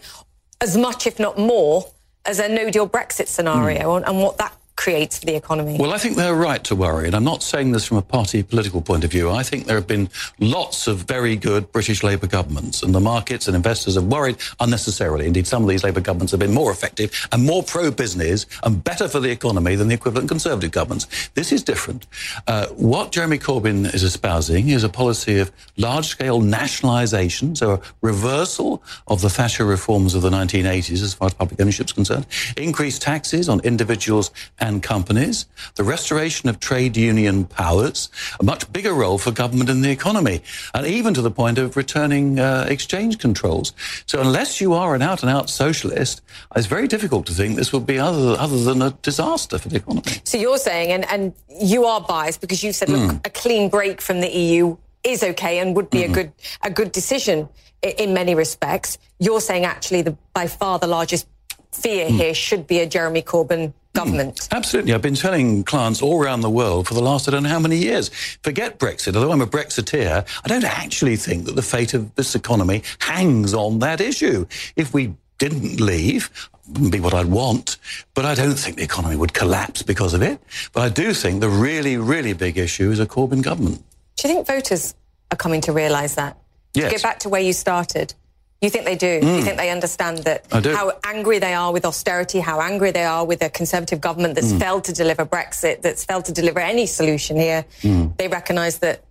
[0.62, 1.90] as much, if not more,
[2.26, 5.78] as a no deal Brexit scenario and, and what that creates for the economy.
[5.80, 8.44] Well, I think they're right to worry, and I'm not saying this from a party
[8.44, 9.32] political point of view.
[9.32, 10.10] I think there have been
[10.40, 15.28] lots of very good British Labour governments, and the markets and investors have worried unnecessarily.
[15.28, 19.08] Indeed, some of these Labour governments have been more effective and more pro-business and better
[19.08, 21.30] for the economy than the equivalent Conservative governments.
[21.36, 22.08] This is different.
[22.48, 28.84] Uh, what Jeremy Corbyn is espousing is a policy of large-scale nationalisation, so a reversal
[29.08, 32.26] of the Thatcher reforms of the 1980s as far as public ownership is concerned,
[32.58, 34.32] increased taxes on individuals
[34.66, 39.82] and companies, the restoration of trade union powers, a much bigger role for government in
[39.82, 40.42] the economy,
[40.74, 43.74] and even to the point of returning uh, exchange controls.
[44.06, 46.22] So unless you are an out-and-out socialist,
[46.56, 49.78] it's very difficult to think this would be other, other than a disaster for the
[49.78, 50.22] economy.
[50.24, 53.18] So you're saying, and, and you are biased because you said, look, hmm.
[53.24, 56.14] a clean break from the EU is okay and would be a hmm.
[56.14, 56.32] good
[56.64, 57.48] a good decision
[57.82, 58.98] in, in many respects.
[59.20, 61.28] You're saying actually the by far the largest
[61.72, 62.18] fear hmm.
[62.18, 64.36] here should be a Jeremy Corbyn government.
[64.36, 64.94] Mm, absolutely.
[64.94, 67.60] I've been telling clients all around the world for the last I don't know how
[67.60, 68.10] many years.
[68.44, 69.16] Forget Brexit.
[69.16, 73.54] Although I'm a Brexiteer, I don't actually think that the fate of this economy hangs
[73.54, 74.46] on that issue.
[74.76, 77.78] If we didn't leave, wouldn't be what I'd want,
[78.14, 80.40] but I don't think the economy would collapse because of it.
[80.74, 83.84] But I do think the really, really big issue is a Corbyn government.
[84.16, 84.96] Do you think voters
[85.32, 86.38] are coming to realise that?
[86.74, 86.86] Yes.
[86.86, 88.14] To get back to where you started.
[88.62, 89.08] You think they do?
[89.08, 89.44] You mm.
[89.44, 93.44] think they understand that how angry they are with austerity, how angry they are with
[93.44, 94.60] a conservative government that's mm.
[94.60, 97.66] failed to deliver Brexit, that's failed to deliver any solution here.
[97.82, 98.16] Mm.
[98.18, 99.04] They recognise that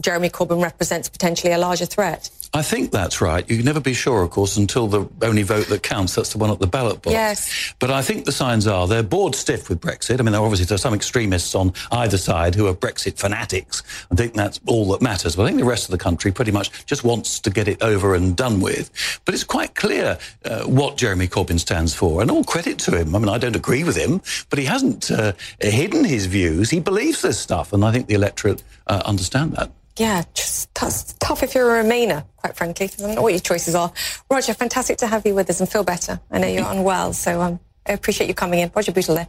[0.00, 2.30] Jeremy Corbyn represents potentially a larger threat.
[2.54, 3.48] I think that's right.
[3.48, 6.38] You can never be sure, of course, until the only vote that counts, that's the
[6.38, 7.12] one at the ballot box.
[7.12, 7.74] Yes.
[7.78, 10.20] But I think the signs are they're bored stiff with Brexit.
[10.20, 13.82] I mean, obviously there are some extremists on either side who are Brexit fanatics.
[14.10, 15.34] I think that's all that matters.
[15.34, 17.82] But I think the rest of the country pretty much just wants to get it
[17.82, 18.90] over and done with.
[19.24, 23.16] But it's quite clear uh, what Jeremy Corbyn stands for, and all credit to him.
[23.16, 26.68] I mean, I don't agree with him, but he hasn't uh, hidden his views.
[26.68, 31.42] He believes this stuff, and I think the electorate uh, understand that yeah, just tough,
[31.42, 32.90] if you're a Remainer, quite frankly.
[32.98, 33.92] I don't know what your choices are.
[34.30, 36.20] Roger, fantastic to have you with us and feel better.
[36.30, 38.70] I know you're unwell, so um, I appreciate you coming in.
[38.74, 39.28] Roger there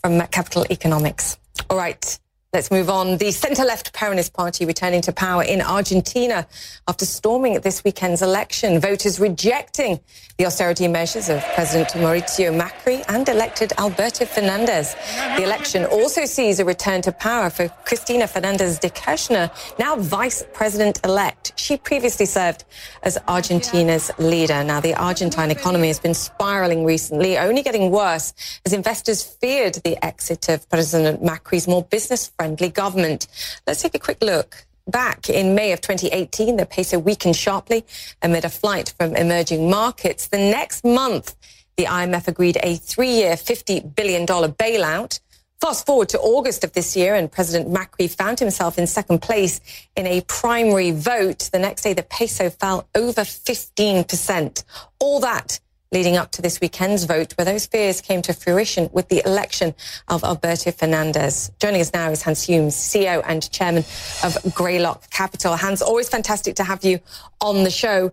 [0.00, 1.38] from Capital Economics.
[1.70, 2.18] All right.
[2.56, 3.18] Let's move on.
[3.18, 6.46] The centre-left Peronist Party returning to power in Argentina
[6.88, 8.80] after storming this weekend's election.
[8.80, 10.00] Voters rejecting
[10.38, 14.94] the austerity measures of President Mauricio Macri and elected Alberto Fernandez.
[15.36, 20.42] The election also sees a return to power for Cristina Fernandez de Kirchner, now vice
[20.54, 21.52] president-elect.
[21.56, 22.64] She previously served
[23.02, 24.64] as Argentina's leader.
[24.64, 28.32] Now, the Argentine economy has been spiraling recently, only getting worse
[28.64, 33.26] as investors feared the exit of President Macri's more business-friendly friendly government.
[33.66, 34.66] Let's take a quick look.
[34.86, 37.84] Back in May of 2018, the peso weakened sharply
[38.22, 40.28] amid a flight from emerging markets.
[40.28, 41.34] The next month,
[41.76, 45.18] the IMF agreed a three-year, $50 billion bailout.
[45.60, 49.60] Fast forward to August of this year, and President Macri found himself in second place
[49.96, 51.50] in a primary vote.
[51.52, 54.64] The next day, the peso fell over 15%.
[55.00, 55.58] All that
[55.92, 59.74] leading up to this weekend's vote, where those fears came to fruition with the election
[60.08, 61.50] of Alberto Fernandez.
[61.58, 63.84] Joining us now is Hans Humes, CEO and chairman
[64.24, 65.56] of Greylock Capital.
[65.56, 67.00] Hans, always fantastic to have you
[67.40, 68.12] on the show.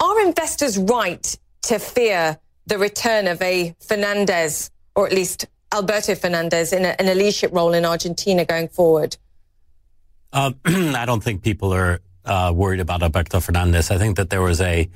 [0.00, 6.72] Are investors right to fear the return of a Fernandez, or at least Alberto Fernandez,
[6.72, 9.16] in a, in a leadership role in Argentina going forward?
[10.32, 13.90] Uh, I don't think people are uh, worried about Alberto Fernandez.
[13.90, 14.88] I think that there was a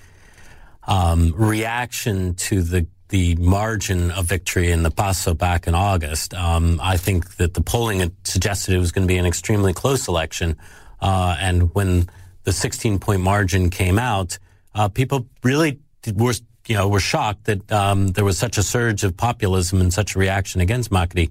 [0.86, 6.32] um, reaction to the the margin of victory in the Paso back in August.
[6.32, 9.74] Um, I think that the polling had suggested it was going to be an extremely
[9.74, 10.56] close election,
[10.98, 12.08] uh, and when
[12.44, 14.38] the 16 point margin came out,
[14.74, 15.78] uh, people really
[16.14, 16.32] were
[16.66, 20.16] you know were shocked that um, there was such a surge of populism and such
[20.16, 21.30] a reaction against Macri.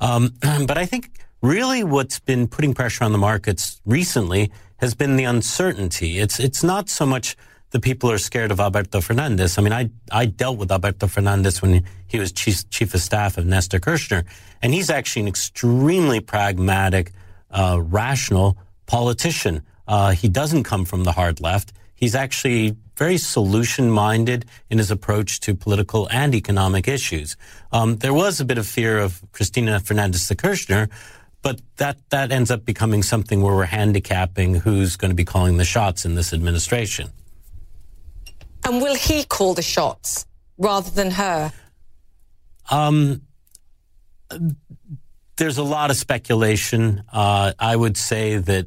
[0.00, 0.34] Um,
[0.66, 1.10] but I think
[1.42, 6.18] really what's been putting pressure on the markets recently has been the uncertainty.
[6.18, 7.36] It's it's not so much
[7.70, 9.56] the people are scared of Alberto Fernandez.
[9.58, 13.38] I mean, I, I dealt with Alberto Fernandez when he was chief, chief of staff
[13.38, 14.24] of Nestor Kirchner,
[14.60, 17.12] and he's actually an extremely pragmatic,
[17.50, 18.56] uh, rational
[18.86, 19.62] politician.
[19.86, 21.72] Uh, he doesn't come from the hard left.
[21.94, 27.36] He's actually very solution minded in his approach to political and economic issues.
[27.72, 30.88] Um, there was a bit of fear of Cristina Fernandez de Kirchner,
[31.42, 35.56] but that, that ends up becoming something where we're handicapping who's going to be calling
[35.56, 37.10] the shots in this administration.
[38.64, 40.26] And will he call the shots
[40.58, 41.52] rather than her?
[42.70, 43.22] Um,
[45.36, 47.02] there's a lot of speculation.
[47.12, 48.66] Uh, I would say that,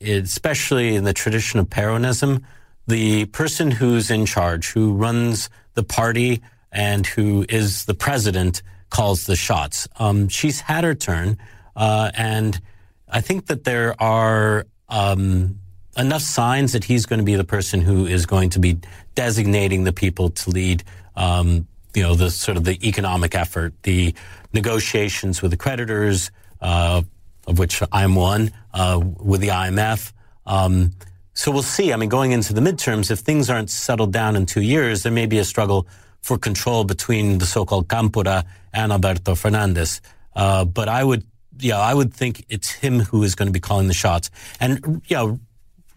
[0.00, 2.42] especially in the tradition of Peronism,
[2.86, 6.40] the person who's in charge, who runs the party
[6.72, 9.88] and who is the president, calls the shots.
[9.98, 11.38] Um, she's had her turn,
[11.74, 12.60] uh, and
[13.08, 15.58] I think that there are um,
[15.96, 18.78] enough signs that he's going to be the person who is going to be
[19.14, 20.84] designating the people to lead,
[21.16, 24.14] um, you know, the sort of the economic effort, the
[24.52, 26.30] negotiations with the creditors,
[26.60, 27.02] uh,
[27.46, 30.12] of which I'm one, uh, with the IMF.
[30.44, 30.92] Um,
[31.34, 31.92] so we'll see.
[31.92, 35.12] I mean, going into the midterms, if things aren't settled down in two years, there
[35.12, 35.86] may be a struggle
[36.22, 40.00] for control between the so-called Campora and Alberto Fernandez.
[40.34, 41.24] Uh, but I would,
[41.58, 44.30] yeah, I would think it's him who is going to be calling the shots.
[44.60, 45.40] And, you know,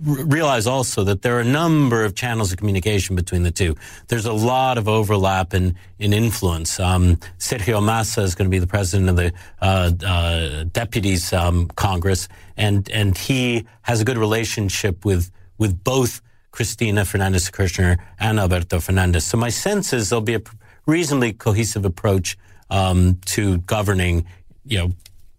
[0.01, 3.75] realize also that there are a number of channels of communication between the two.
[4.07, 6.79] There's a lot of overlap in, in influence.
[6.79, 11.67] Um, Sergio Massa is going to be the president of the uh, uh, Deputies um,
[11.69, 16.21] Congress, and and he has a good relationship with with both
[16.51, 19.25] Cristina Fernandez Kirchner and Alberto Fernandez.
[19.25, 20.41] So my sense is there'll be a
[20.85, 22.37] reasonably cohesive approach
[22.69, 24.25] um, to governing,
[24.65, 24.91] you know,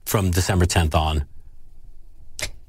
[0.05, 1.25] from December 10th on.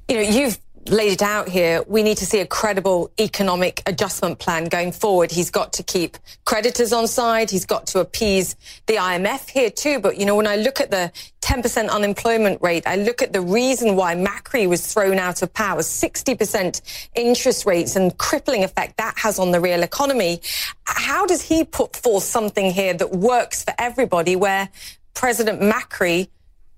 [0.08, 4.38] You know, you've laid it out here, we need to see a credible economic adjustment
[4.38, 5.30] plan going forward.
[5.30, 7.50] He's got to keep creditors on side.
[7.50, 8.56] He's got to appease
[8.86, 10.00] the IMF here too.
[10.00, 11.12] But, you know, when I look at the
[11.42, 15.80] 10% unemployment rate, I look at the reason why Macri was thrown out of power,
[15.80, 16.80] 60%
[17.14, 20.40] interest rates and crippling effect that has on the real economy.
[20.84, 24.68] How does he put forth something here that works for everybody where
[25.14, 26.28] President Macri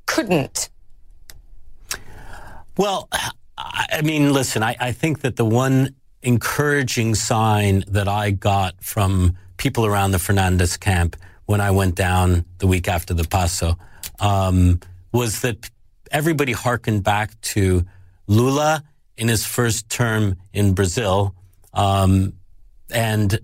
[0.06, 0.68] couldn't?
[2.76, 3.08] Well,
[3.56, 9.36] I mean, listen, I, I think that the one encouraging sign that I got from
[9.56, 13.78] people around the Fernandez camp when I went down the week after the Paso
[14.20, 14.80] um,
[15.12, 15.70] was that
[16.10, 17.84] everybody hearkened back to
[18.26, 18.82] Lula
[19.16, 21.34] in his first term in Brazil.
[21.72, 22.34] Um,
[22.90, 23.38] and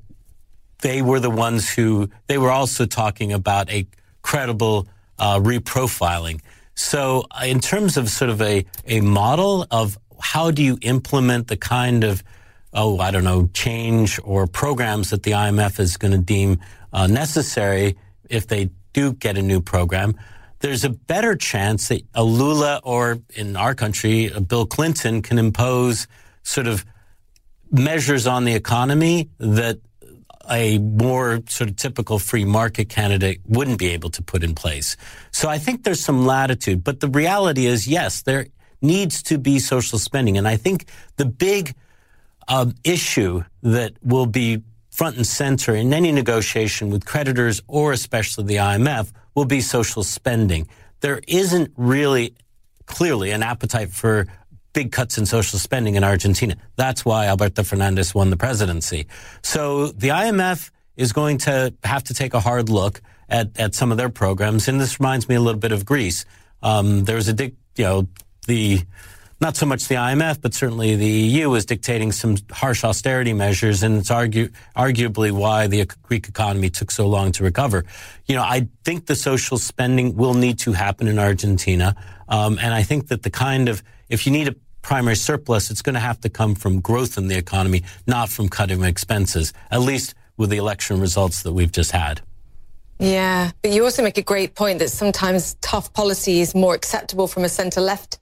[0.81, 3.87] they were the ones who, they were also talking about a
[4.23, 4.89] credible
[5.19, 6.41] uh, reprofiling.
[6.81, 11.49] So, uh, in terms of sort of a, a model of how do you implement
[11.49, 12.25] the kind of,
[12.73, 16.59] oh, I don't know, change or programs that the IMF is going to deem
[16.95, 17.97] uh, necessary
[18.31, 20.17] if they do get a new program,
[20.61, 26.09] there's a better chance that a Lula or in our country, Bill Clinton can impose
[26.45, 26.87] sort of
[27.71, 29.81] measures on the economy that
[30.49, 34.97] a more sort of typical free market candidate wouldn't be able to put in place.
[35.31, 38.47] So I think there's some latitude, but the reality is, yes, there
[38.81, 40.39] needs to be social spending.
[40.39, 40.87] And I think
[41.17, 41.75] the big
[42.49, 48.45] um, issue that will be front and center in any negotiation with creditors or especially
[48.45, 50.67] the IMF will be social spending.
[51.01, 52.35] There isn't really
[52.87, 54.27] clearly an appetite for
[54.73, 56.57] big cuts in social spending in Argentina.
[56.77, 59.07] That's why Alberto Fernandez won the presidency.
[59.43, 63.91] So the IMF is going to have to take a hard look at, at some
[63.91, 64.69] of their programs.
[64.69, 66.25] And this reminds me a little bit of Greece.
[66.63, 67.35] Um, there was a,
[67.77, 68.09] you know,
[68.47, 68.81] the,
[69.41, 73.83] not so much the IMF, but certainly the EU is dictating some harsh austerity measures,
[73.83, 77.87] and it's argue, arguably why the Greek economy took so long to recover.
[78.27, 81.97] You know, I think the social spending will need to happen in Argentina,
[82.29, 85.83] um, and I think that the kind of if you need a primary surplus, it's
[85.83, 89.53] going to have to come from growth in the economy, not from cutting expenses.
[89.71, 92.21] At least with the election results that we've just had.
[92.99, 97.27] Yeah, but you also make a great point that sometimes tough policy is more acceptable
[97.27, 98.19] from a centre left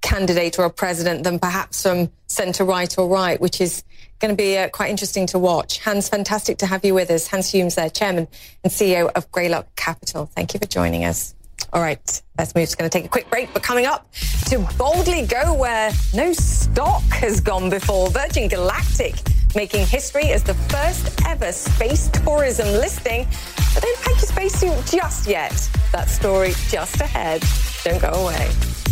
[0.00, 3.84] candidate or a president than perhaps from centre right or right, which is
[4.18, 5.78] going to be uh, quite interesting to watch.
[5.78, 7.28] Hans, fantastic to have you with us.
[7.28, 8.26] Hans Humes there, Chairman
[8.64, 10.26] and CEO of Greylock Capital.
[10.26, 11.35] Thank you for joining us.
[11.72, 14.10] All right, Best Just going to take a quick break, but coming up
[14.46, 19.14] to boldly go where no stock has gone before, Virgin Galactic
[19.54, 23.26] making history as the first ever space tourism listing.
[23.74, 25.70] But don't pack your spacesuit just yet.
[25.92, 27.42] That story just ahead.
[27.84, 28.85] Don't go away.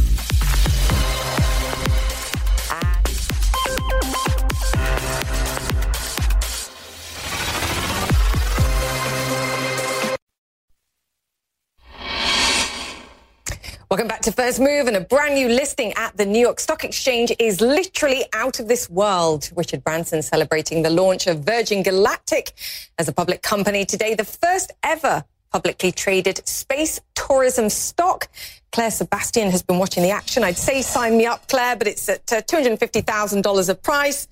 [13.95, 16.83] Welcome back to First Move and a brand new listing at the New York Stock
[16.83, 19.53] Exchange is literally out of this world.
[19.55, 22.55] Richard Branson celebrating the launch of Virgin Galactic
[22.99, 25.23] as a public company today, the first ever
[25.53, 28.27] publicly traded space tourism stock.
[28.73, 30.43] Claire Sebastian has been watching the action.
[30.43, 34.27] I'd say sign me up, Claire, but it's at uh, $250,000 a price.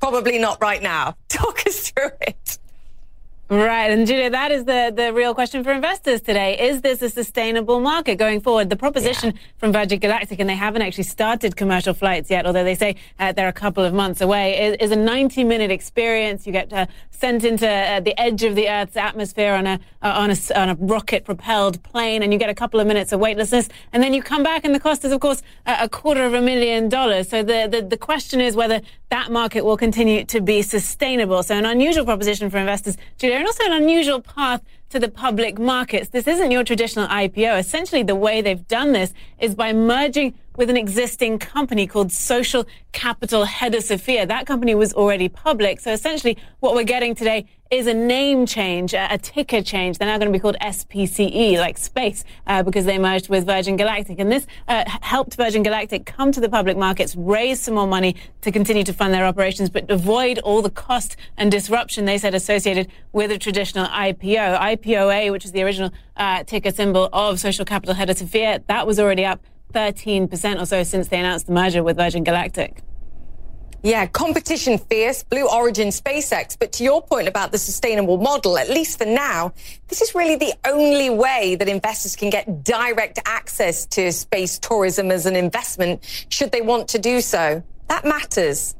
[0.00, 1.14] Probably not right now.
[1.28, 2.58] Talk us through it.
[3.54, 3.92] Right.
[3.92, 6.58] And Julia, that is the, the real question for investors today.
[6.58, 8.68] Is this a sustainable market going forward?
[8.68, 9.40] The proposition yeah.
[9.58, 13.30] from Virgin Galactic, and they haven't actually started commercial flights yet, although they say uh,
[13.30, 16.48] they're a couple of months away, is, is a 90 minute experience.
[16.48, 20.08] You get uh, sent into uh, the edge of the Earth's atmosphere on a, uh,
[20.08, 23.20] on a, on a rocket propelled plane, and you get a couple of minutes of
[23.20, 23.68] weightlessness.
[23.92, 26.40] And then you come back, and the cost is, of course, a quarter of a
[26.40, 27.28] million dollars.
[27.28, 28.80] So the, the, the question is whether
[29.14, 31.40] that market will continue to be sustainable.
[31.44, 34.60] So an unusual proposition for investors, Julia and also an unusual path
[34.90, 36.08] to the public markets.
[36.08, 37.56] This isn't your traditional IPO.
[37.56, 42.66] Essentially, the way they've done this is by merging with an existing company called Social
[42.90, 44.26] Capital Sophia.
[44.26, 45.78] That company was already public.
[45.78, 49.98] So essentially, what we're getting today is a name change, a, ticker change.
[49.98, 53.76] They're now going to be called SPCE, like space, uh, because they merged with Virgin
[53.76, 54.18] Galactic.
[54.18, 58.16] And this uh, helped Virgin Galactic come to the public markets, raise some more money
[58.42, 62.34] to continue to fund their operations, but avoid all the cost and disruption they said
[62.34, 64.58] associated with a traditional IPO.
[64.58, 69.24] IPOA, which is the original uh, ticker symbol of Social Capital Sophia, that was already
[69.24, 69.40] up
[69.72, 72.82] 13% or so since they announced the merger with Virgin Galactic.
[73.84, 76.58] Yeah, competition fierce, Blue Origin, SpaceX.
[76.58, 79.52] But to your point about the sustainable model, at least for now,
[79.88, 85.10] this is really the only way that investors can get direct access to space tourism
[85.10, 87.62] as an investment, should they want to do so.
[87.88, 88.74] That matters.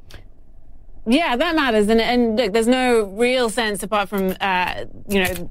[1.06, 1.88] Yeah, that matters.
[1.88, 5.50] And, and look, there's no real sense apart from, uh, you know,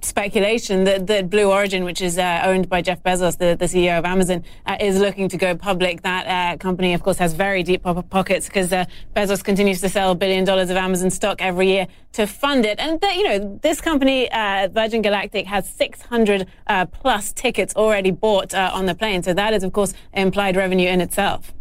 [0.00, 3.98] speculation that, that Blue Origin, which is uh, owned by Jeff Bezos, the, the CEO
[3.98, 6.02] of Amazon, uh, is looking to go public.
[6.02, 10.14] That uh, company, of course, has very deep pockets because uh, Bezos continues to sell
[10.14, 12.78] billion dollars of Amazon stock every year to fund it.
[12.78, 16.46] And, you know, this company, uh, Virgin Galactic, has 600
[16.92, 19.22] plus tickets already bought on the plane.
[19.22, 21.53] So that is, of course, implied revenue in itself.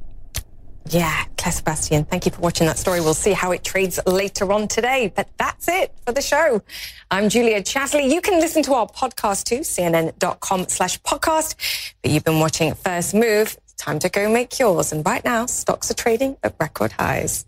[0.89, 2.99] Yeah, Claire Sebastian, thank you for watching that story.
[2.99, 5.11] We'll see how it trades later on today.
[5.15, 6.61] But that's it for the show.
[7.09, 8.11] I'm Julia Chatterley.
[8.11, 11.55] You can listen to our podcast too, cnn.com slash podcast.
[12.01, 13.57] But you've been watching First Move.
[13.77, 14.91] Time to go make yours.
[14.91, 17.45] And right now, stocks are trading at record highs.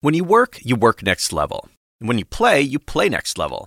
[0.00, 1.68] When you work, you work next level.
[2.00, 3.66] And when you play, you play next level.